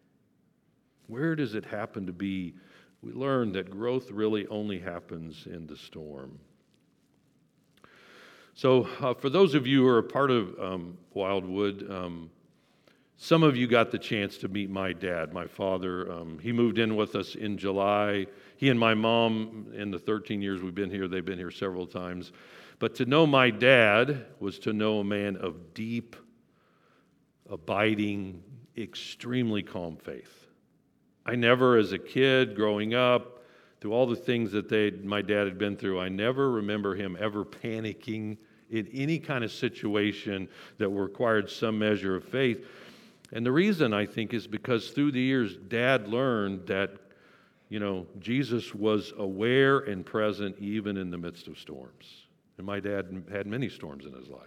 Where 1.07 1.35
does 1.35 1.55
it 1.55 1.65
happen 1.65 2.05
to 2.05 2.13
be? 2.13 2.53
We 3.01 3.13
learn 3.13 3.53
that 3.53 3.69
growth 3.69 4.11
really 4.11 4.47
only 4.47 4.79
happens 4.79 5.47
in 5.47 5.67
the 5.67 5.77
storm. 5.77 6.39
So, 8.53 8.87
uh, 8.99 9.13
for 9.13 9.29
those 9.29 9.53
of 9.53 9.67
you 9.67 9.83
who 9.83 9.87
are 9.87 9.99
a 9.99 10.03
part 10.03 10.31
of 10.31 10.59
um, 10.59 10.97
Wildwood, 11.13 11.89
um, 11.91 12.31
some 13.15 13.41
of 13.41 13.55
you 13.55 13.67
got 13.67 13.91
the 13.91 13.97
chance 13.97 14.37
to 14.39 14.47
meet 14.47 14.69
my 14.69 14.93
dad, 14.93 15.33
my 15.33 15.47
father. 15.47 16.11
Um, 16.11 16.37
he 16.39 16.51
moved 16.51 16.77
in 16.77 16.95
with 16.95 17.15
us 17.15 17.35
in 17.35 17.57
July. 17.57 18.27
He 18.57 18.69
and 18.69 18.79
my 18.79 18.93
mom, 18.93 19.71
in 19.75 19.89
the 19.89 19.97
13 19.97 20.41
years 20.41 20.61
we've 20.61 20.75
been 20.75 20.91
here, 20.91 21.07
they've 21.07 21.25
been 21.25 21.39
here 21.39 21.51
several 21.51 21.87
times. 21.87 22.31
But 22.79 22.93
to 22.95 23.05
know 23.05 23.25
my 23.25 23.49
dad 23.49 24.25
was 24.39 24.59
to 24.59 24.73
know 24.73 24.99
a 24.99 25.03
man 25.03 25.35
of 25.37 25.73
deep, 25.73 26.15
abiding, 27.49 28.43
extremely 28.77 29.63
calm 29.63 29.97
faith. 29.97 30.36
I 31.27 31.35
never, 31.35 31.77
as 31.77 31.91
a 31.91 31.99
kid 31.99 32.55
growing 32.55 32.93
up, 32.93 33.43
through 33.81 33.91
all 33.91 34.07
the 34.07 34.15
things 34.15 34.51
that 34.53 34.69
they, 34.69 34.91
my 34.91 35.21
dad 35.21 35.45
had 35.45 35.57
been 35.57 35.75
through, 35.75 35.99
I 35.99 36.09
never 36.09 36.49
remember 36.49 36.95
him 36.95 37.17
ever 37.19 37.43
panicking 37.43 38.37
in 38.69 38.87
any 38.93 39.19
kind 39.19 39.43
of 39.43 39.51
situation 39.51 40.47
that 40.77 40.89
required 40.89 41.49
some 41.49 41.77
measure 41.77 42.15
of 42.15 42.23
faith. 42.23 42.65
And 43.33 43.45
the 43.45 43.51
reason 43.51 43.93
I 43.93 44.05
think 44.05 44.33
is 44.33 44.47
because 44.47 44.91
through 44.91 45.11
the 45.11 45.21
years, 45.21 45.57
dad 45.67 46.07
learned 46.07 46.65
that, 46.67 46.91
you 47.69 47.79
know, 47.79 48.07
Jesus 48.19 48.73
was 48.73 49.13
aware 49.17 49.79
and 49.79 50.05
present 50.05 50.57
even 50.59 50.95
in 50.95 51.11
the 51.11 51.17
midst 51.17 51.47
of 51.47 51.59
storms. 51.59 52.27
And 52.57 52.65
my 52.65 52.79
dad 52.79 53.25
had 53.31 53.47
many 53.47 53.69
storms 53.69 54.05
in 54.05 54.13
his 54.13 54.29
life. 54.29 54.41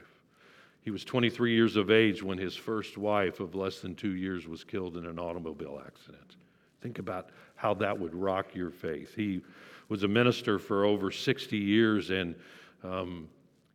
He 0.82 0.90
was 0.90 1.04
23 1.04 1.54
years 1.54 1.76
of 1.76 1.90
age 1.90 2.22
when 2.22 2.38
his 2.38 2.56
first 2.56 2.96
wife 2.96 3.38
of 3.38 3.54
less 3.54 3.80
than 3.80 3.94
two 3.94 4.14
years 4.14 4.48
was 4.48 4.64
killed 4.64 4.96
in 4.96 5.04
an 5.04 5.18
automobile 5.18 5.80
accident. 5.86 6.36
Think 6.80 6.98
about 6.98 7.30
how 7.56 7.74
that 7.74 7.98
would 7.98 8.14
rock 8.14 8.54
your 8.54 8.70
faith. 8.70 9.14
He 9.14 9.42
was 9.88 10.02
a 10.02 10.08
minister 10.08 10.58
for 10.58 10.84
over 10.84 11.10
60 11.10 11.56
years, 11.56 12.10
and, 12.10 12.34
um, 12.82 13.28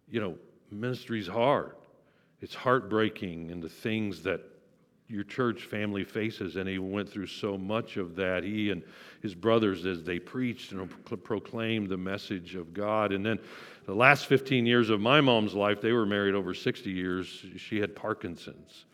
you 0.09 0.19
know, 0.19 0.35
ministry's 0.71 1.27
hard. 1.27 1.75
It's 2.41 2.55
heartbreaking, 2.55 3.51
and 3.51 3.61
the 3.61 3.69
things 3.69 4.23
that 4.23 4.41
your 5.07 5.23
church 5.23 5.63
family 5.63 6.03
faces, 6.03 6.55
and 6.55 6.67
he 6.67 6.79
went 6.79 7.07
through 7.07 7.27
so 7.27 7.57
much 7.57 7.97
of 7.97 8.15
that. 8.15 8.43
He 8.43 8.71
and 8.71 8.81
his 9.21 9.35
brothers, 9.35 9.85
as 9.85 10.03
they 10.03 10.17
preached 10.17 10.71
and 10.71 10.89
proclaimed 11.23 11.89
the 11.89 11.97
message 11.97 12.55
of 12.55 12.73
God. 12.73 13.11
And 13.11 13.23
then 13.23 13.37
the 13.85 13.93
last 13.93 14.25
15 14.25 14.65
years 14.65 14.89
of 14.89 14.99
my 14.99 15.21
mom's 15.21 15.53
life, 15.53 15.79
they 15.79 15.91
were 15.91 16.07
married 16.07 16.33
over 16.33 16.55
60 16.55 16.89
years. 16.89 17.45
She 17.57 17.79
had 17.79 17.95
Parkinson's 17.95 18.85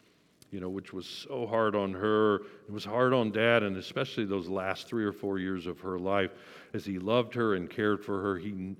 you 0.51 0.59
know, 0.59 0.69
which 0.69 0.91
was 0.91 1.07
so 1.07 1.47
hard 1.47 1.75
on 1.75 1.93
her. 1.93 2.35
It 2.67 2.71
was 2.71 2.83
hard 2.83 3.13
on 3.13 3.31
dad, 3.31 3.63
and 3.63 3.77
especially 3.77 4.25
those 4.25 4.49
last 4.49 4.87
three 4.87 5.05
or 5.05 5.13
four 5.13 5.39
years 5.39 5.65
of 5.65 5.79
her 5.79 5.97
life, 5.97 6.31
as 6.73 6.85
he 6.85 6.99
loved 6.99 7.33
her 7.35 7.55
and 7.55 7.69
cared 7.69 8.03
for 8.03 8.21
her. 8.21 8.37
He, 8.37 8.75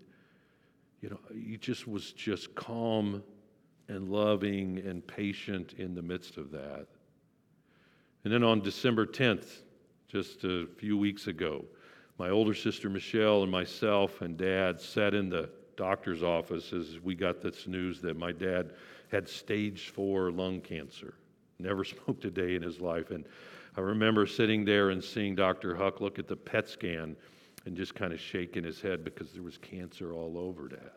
you 0.99 1.09
know, 1.09 1.19
he 1.33 1.57
just 1.57 1.87
was 1.87 2.11
just 2.11 2.53
calm 2.55 3.23
and 3.87 4.09
loving 4.09 4.79
and 4.85 5.05
patient 5.05 5.73
in 5.77 5.95
the 5.95 6.01
midst 6.01 6.37
of 6.37 6.51
that. 6.51 6.87
And 8.25 8.33
then 8.33 8.43
on 8.43 8.61
December 8.61 9.05
10th, 9.05 9.61
just 10.09 10.43
a 10.43 10.67
few 10.77 10.97
weeks 10.97 11.27
ago, 11.27 11.63
my 12.17 12.29
older 12.29 12.53
sister 12.53 12.89
Michelle 12.89 13.43
and 13.43 13.51
myself 13.51 14.21
and 14.21 14.37
dad 14.37 14.79
sat 14.79 15.13
in 15.13 15.29
the 15.29 15.49
doctor's 15.77 16.21
office 16.21 16.73
as 16.73 16.99
we 16.99 17.15
got 17.15 17.41
this 17.41 17.65
news 17.65 18.01
that 18.01 18.17
my 18.17 18.33
dad 18.33 18.73
had 19.09 19.27
stage 19.27 19.89
four 19.89 20.29
lung 20.31 20.59
cancer 20.59 21.15
never 21.61 21.83
smoked 21.85 22.25
a 22.25 22.31
day 22.31 22.55
in 22.55 22.61
his 22.61 22.79
life. 22.79 23.11
And 23.11 23.25
I 23.77 23.81
remember 23.81 24.25
sitting 24.27 24.65
there 24.65 24.89
and 24.89 25.03
seeing 25.03 25.35
Dr. 25.35 25.75
Huck 25.75 26.01
look 26.01 26.19
at 26.19 26.27
the 26.27 26.35
PET 26.35 26.67
scan 26.67 27.15
and 27.65 27.77
just 27.77 27.95
kind 27.95 28.11
of 28.11 28.19
shaking 28.19 28.63
his 28.63 28.81
head 28.81 29.03
because 29.03 29.31
there 29.31 29.43
was 29.43 29.57
cancer 29.57 30.13
all 30.13 30.37
over 30.37 30.67
Dad. 30.67 30.91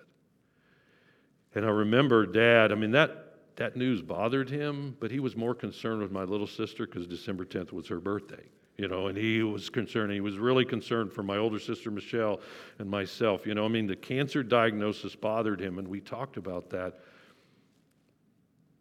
And 1.55 1.65
I 1.65 1.69
remember 1.69 2.27
Dad, 2.27 2.73
I 2.73 2.75
mean, 2.75 2.91
that, 2.93 3.37
that 3.57 3.77
news 3.77 4.03
bothered 4.03 4.51
him, 4.51 4.97
but 4.99 5.11
he 5.11 5.21
was 5.21 5.37
more 5.37 5.55
concerned 5.55 6.03
with 6.03 6.11
my 6.11 6.25
little 6.25 6.47
sister 6.47 6.87
because 6.87 7.07
December 7.07 7.45
10th 7.45 7.73
was 7.73 7.87
her 7.89 8.01
birthday. 8.01 8.45
You 8.77 8.89
know, 8.89 9.07
and 9.07 9.17
he 9.17 9.41
was 9.45 9.71
concerned. 9.71 10.13
He 10.13 10.21
was 10.21 10.37
really 10.37 10.65
concerned 10.65 11.13
for 11.13 11.23
my 11.23 11.37
older 11.37 11.61
sister 11.61 11.93
Michelle 11.93 12.41
and 12.81 12.91
myself. 12.91 13.47
You 13.47 13.55
know, 13.55 13.65
I 13.65 13.69
mean, 13.69 13.87
the 13.87 13.95
cancer 13.95 14.43
diagnosis 14.43 15.15
bothered 15.15 15.61
him, 15.61 15.79
and 15.79 15.87
we 15.87 16.01
talked 16.01 16.37
about 16.37 16.71
that. 16.71 16.99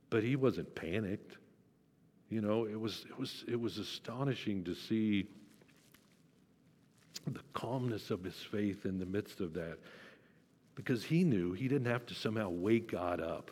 But 0.09 0.23
he 0.23 0.35
wasn't 0.35 0.73
panicked. 0.73 1.37
You 2.33 2.41
know, 2.41 2.65
it 2.65 2.79
was, 2.79 3.05
it 3.07 3.19
was, 3.19 3.45
it 3.47 3.61
was 3.61 3.77
astonishing 3.77 4.63
to 4.63 4.73
see 4.73 5.27
the 7.27 7.41
calmness 7.53 8.09
of 8.09 8.23
his 8.23 8.33
faith 8.33 8.87
in 8.87 8.97
the 8.97 9.05
midst 9.05 9.39
of 9.39 9.53
that 9.53 9.77
because 10.73 11.03
he 11.03 11.23
knew 11.23 11.53
he 11.53 11.67
didn't 11.67 11.85
have 11.85 12.07
to 12.07 12.15
somehow 12.15 12.49
wake 12.49 12.91
God 12.91 13.21
up 13.21 13.51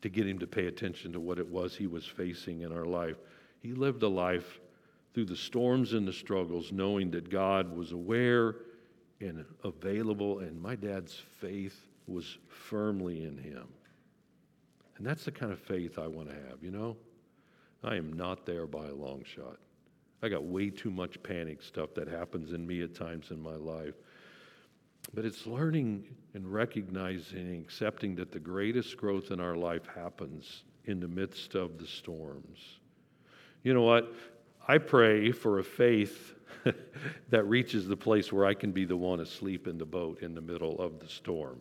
to 0.00 0.08
get 0.08 0.26
him 0.26 0.38
to 0.38 0.46
pay 0.46 0.68
attention 0.68 1.12
to 1.12 1.20
what 1.20 1.38
it 1.38 1.46
was 1.46 1.76
he 1.76 1.86
was 1.86 2.06
facing 2.06 2.62
in 2.62 2.72
our 2.72 2.86
life. 2.86 3.16
He 3.60 3.74
lived 3.74 4.02
a 4.02 4.08
life 4.08 4.58
through 5.12 5.26
the 5.26 5.36
storms 5.36 5.92
and 5.92 6.08
the 6.08 6.14
struggles, 6.14 6.72
knowing 6.72 7.10
that 7.10 7.28
God 7.28 7.76
was 7.76 7.92
aware 7.92 8.56
and 9.20 9.44
available, 9.64 10.38
and 10.38 10.58
my 10.62 10.76
dad's 10.76 11.22
faith 11.40 11.78
was 12.06 12.38
firmly 12.48 13.22
in 13.22 13.36
him. 13.36 13.68
And 14.96 15.06
that's 15.06 15.26
the 15.26 15.32
kind 15.32 15.52
of 15.52 15.58
faith 15.58 15.98
I 15.98 16.06
want 16.06 16.30
to 16.30 16.34
have, 16.34 16.62
you 16.62 16.70
know? 16.70 16.96
I 17.84 17.96
am 17.96 18.12
not 18.14 18.46
there 18.46 18.66
by 18.66 18.86
a 18.86 18.94
long 18.94 19.22
shot. 19.24 19.58
I 20.22 20.28
got 20.28 20.44
way 20.44 20.70
too 20.70 20.90
much 20.90 21.22
panic 21.22 21.62
stuff 21.62 21.94
that 21.94 22.08
happens 22.08 22.52
in 22.52 22.66
me 22.66 22.82
at 22.82 22.94
times 22.94 23.30
in 23.30 23.42
my 23.42 23.56
life. 23.56 23.94
But 25.12 25.26
it's 25.26 25.46
learning 25.46 26.04
and 26.32 26.50
recognizing 26.50 27.38
and 27.38 27.62
accepting 27.62 28.14
that 28.16 28.32
the 28.32 28.38
greatest 28.38 28.96
growth 28.96 29.30
in 29.30 29.38
our 29.38 29.54
life 29.54 29.86
happens 29.94 30.62
in 30.86 30.98
the 30.98 31.08
midst 31.08 31.54
of 31.54 31.78
the 31.78 31.86
storms. 31.86 32.58
You 33.62 33.74
know 33.74 33.82
what? 33.82 34.14
I 34.66 34.78
pray 34.78 35.30
for 35.30 35.58
a 35.58 35.64
faith 35.64 36.34
that 37.28 37.44
reaches 37.44 37.86
the 37.86 37.96
place 37.96 38.32
where 38.32 38.46
I 38.46 38.54
can 38.54 38.72
be 38.72 38.86
the 38.86 38.96
one 38.96 39.20
asleep 39.20 39.66
in 39.66 39.76
the 39.76 39.84
boat 39.84 40.22
in 40.22 40.34
the 40.34 40.40
middle 40.40 40.80
of 40.80 41.00
the 41.00 41.08
storm. 41.08 41.60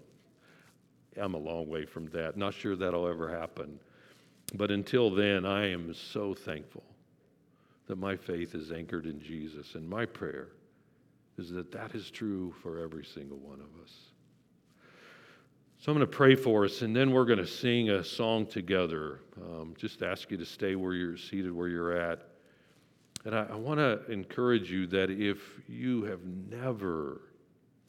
I'm 1.18 1.34
a 1.34 1.40
long 1.40 1.68
way 1.68 1.86
from 1.86 2.08
that. 2.08 2.38
Not 2.38 2.54
sure 2.54 2.78
that'll 2.78 3.08
ever 3.08 3.30
happen. 3.30 3.78
But 4.54 4.72
until 4.72 5.10
then, 5.10 5.46
I 5.46 5.72
am 5.72 5.94
so 5.94 6.34
thankful 6.34 6.84
that 7.88 7.98
my 7.98 8.16
faith 8.16 8.56
is 8.56 8.72
anchored 8.72 9.06
in 9.06 9.22
Jesus. 9.22 9.76
And 9.76 9.90
my 9.90 10.06
prayer 10.06 10.50
is 11.38 11.50
that 11.52 11.72
that 11.72 11.96
is 11.96 12.12
true 12.12 12.54
for 12.62 12.80
every 12.80 13.04
single 13.04 13.38
one 13.38 13.60
of 13.60 13.84
us. 13.84 13.92
So 15.80 15.92
I'm 15.92 15.98
going 15.98 16.10
to 16.10 16.16
pray 16.16 16.36
for 16.36 16.64
us, 16.64 16.82
and 16.82 16.96
then 16.96 17.12
we're 17.12 17.26
going 17.26 17.40
to 17.40 17.48
sing 17.48 17.90
a 17.90 18.04
song 18.04 18.46
together. 18.46 19.20
Um, 19.42 19.74
just 19.78 20.02
ask 20.02 20.32
you 20.32 20.38
to 20.38 20.46
stay 20.46 20.76
where 20.76 20.94
you're 20.94 21.18
seated, 21.18 21.52
where 21.52 21.68
you're 21.68 21.98
at. 21.98 22.22
And 23.26 23.36
I, 23.36 23.48
I 23.52 23.56
want 23.56 23.80
to 23.80 24.10
encourage 24.10 24.72
you 24.72 24.88
that 24.88 25.10
if 25.10 25.40
you 25.68 26.04
have 26.06 26.22
never, 26.24 27.22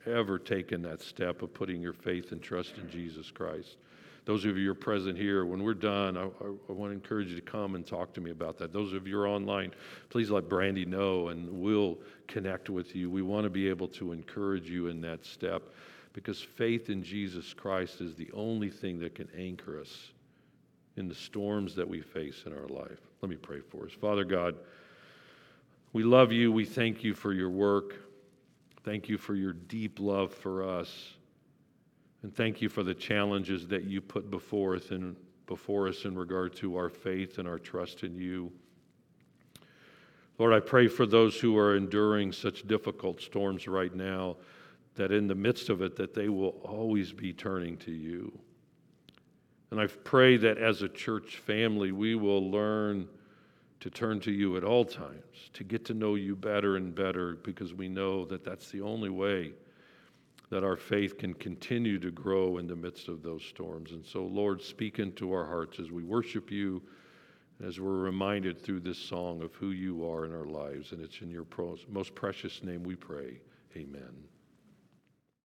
ever 0.06 0.40
taken 0.40 0.82
that 0.82 1.02
step 1.02 1.42
of 1.42 1.54
putting 1.54 1.80
your 1.80 1.92
faith 1.92 2.32
and 2.32 2.42
trust 2.42 2.78
in 2.78 2.90
Jesus 2.90 3.30
Christ, 3.30 3.76
those 4.24 4.44
of 4.44 4.56
you 4.56 4.64
who 4.64 4.70
are 4.70 4.74
present 4.74 5.18
here, 5.18 5.44
when 5.44 5.62
we're 5.62 5.74
done, 5.74 6.16
I, 6.16 6.22
I, 6.22 6.46
I 6.68 6.72
want 6.72 6.90
to 6.90 6.94
encourage 6.94 7.28
you 7.28 7.37
to 7.37 7.42
come 7.42 7.74
and 7.74 7.87
talk 7.87 8.14
to 8.14 8.20
me 8.20 8.30
about 8.30 8.56
that. 8.58 8.72
Those 8.72 8.92
of 8.94 9.06
you 9.06 9.16
who 9.16 9.20
are 9.20 9.28
online, 9.28 9.72
please 10.08 10.30
let 10.30 10.48
Brandy 10.48 10.87
know 10.87 11.28
and 11.28 11.48
we'll 11.50 11.98
connect 12.26 12.70
with 12.70 12.96
you. 12.96 13.10
We 13.10 13.22
want 13.22 13.44
to 13.44 13.50
be 13.50 13.68
able 13.68 13.88
to 13.88 14.12
encourage 14.12 14.70
you 14.70 14.87
in 14.87 15.00
that 15.02 15.27
step 15.27 15.62
because 16.14 16.40
faith 16.40 16.88
in 16.88 17.02
Jesus 17.02 17.52
Christ 17.52 18.00
is 18.00 18.14
the 18.14 18.31
only 18.33 18.70
thing 18.70 18.98
that 19.00 19.14
can 19.14 19.29
anchor 19.37 19.79
us 19.79 20.12
in 20.96 21.08
the 21.08 21.14
storms 21.14 21.75
that 21.75 21.87
we 21.87 22.00
face 22.00 22.44
in 22.46 22.52
our 22.52 22.68
life. 22.68 23.00
Let 23.20 23.29
me 23.29 23.37
pray 23.37 23.60
for 23.60 23.85
us. 23.85 23.92
Father 23.92 24.25
God, 24.25 24.54
we 25.92 26.02
love 26.02 26.33
you. 26.33 26.50
We 26.50 26.64
thank 26.64 27.04
you 27.04 27.14
for 27.14 27.33
your 27.33 27.50
work. 27.50 27.94
Thank 28.85 29.08
you 29.08 29.18
for 29.18 29.35
your 29.35 29.52
deep 29.52 29.98
love 30.00 30.33
for 30.33 30.66
us. 30.66 31.14
And 32.25 32.35
thank 32.35 32.62
you 32.62 32.70
for 32.70 32.83
the 32.83 32.94
challenges 32.94 33.68
that 33.68 33.85
you 33.85 34.00
put 34.00 34.31
before 34.31 34.77
us, 34.77 34.90
in, 34.90 35.14
before 35.46 35.88
us 35.88 36.06
in 36.06 36.16
regard 36.16 36.56
to 36.56 36.75
our 36.75 36.88
faith 36.88 37.37
and 37.37 37.46
our 37.46 37.58
trust 37.58 38.02
in 38.02 38.16
you. 38.16 38.50
Lord, 40.38 40.54
I 40.54 40.60
pray 40.60 40.88
for 40.88 41.04
those 41.04 41.38
who 41.38 41.58
are 41.58 41.77
enduring 41.77 42.33
such 42.33 42.66
difficult 42.66 43.20
storms 43.20 43.68
right 43.68 43.94
now, 43.94 44.38
that 44.94 45.12
in 45.12 45.27
the 45.27 45.35
midst 45.35 45.68
of 45.68 45.83
it, 45.83 45.96
that 45.96 46.14
they 46.14 46.31
will 46.31 46.58
always 46.64 47.12
be 47.12 47.35
turning 47.35 47.77
to 47.77 47.92
you. 47.92 48.33
And 49.70 49.79
I 49.79 49.87
pray 49.87 50.38
that 50.38 50.56
as 50.56 50.81
a 50.81 50.88
church 50.88 51.37
family, 51.37 51.92
we 51.92 52.14
will 52.14 52.50
learn 52.50 53.06
to 53.81 53.90
turn 53.90 54.18
to 54.20 54.33
you 54.33 54.56
at 54.56 54.64
all 54.64 54.87
times, 54.87 55.50
to 55.52 55.62
get 55.62 55.85
to 55.85 55.92
know 55.92 56.14
you 56.14 56.37
better 56.37 56.77
and 56.77 56.94
better, 56.94 57.35
because 57.35 57.75
we 57.75 57.90
know 57.90 58.25
that 58.25 58.46
that's 58.46 58.70
the 58.70 58.81
only 58.81 59.10
way 59.10 59.52
that 60.50 60.64
our 60.64 60.76
faith 60.76 61.18
can 61.18 61.34
continue 61.34 61.98
to 61.98 62.10
grow 62.10 62.58
in 62.58 62.66
the 62.66 62.76
midst 62.76 63.08
of 63.08 63.22
those 63.22 63.44
storms. 63.44 63.92
And 63.92 64.04
so, 64.04 64.24
Lord, 64.24 64.62
speak 64.62 64.98
into 64.98 65.32
our 65.32 65.46
hearts 65.46 65.78
as 65.80 65.90
we 65.90 66.02
worship 66.02 66.50
you, 66.50 66.82
as 67.64 67.80
we're 67.80 67.98
reminded 67.98 68.60
through 68.60 68.80
this 68.80 68.98
song 68.98 69.42
of 69.42 69.54
who 69.54 69.70
you 69.70 70.08
are 70.08 70.24
in 70.24 70.34
our 70.34 70.46
lives. 70.46 70.92
And 70.92 71.02
it's 71.02 71.20
in 71.20 71.30
your 71.30 71.46
most 71.88 72.14
precious 72.14 72.62
name 72.62 72.82
we 72.82 72.94
pray. 72.94 73.40
Amen. 73.76 74.33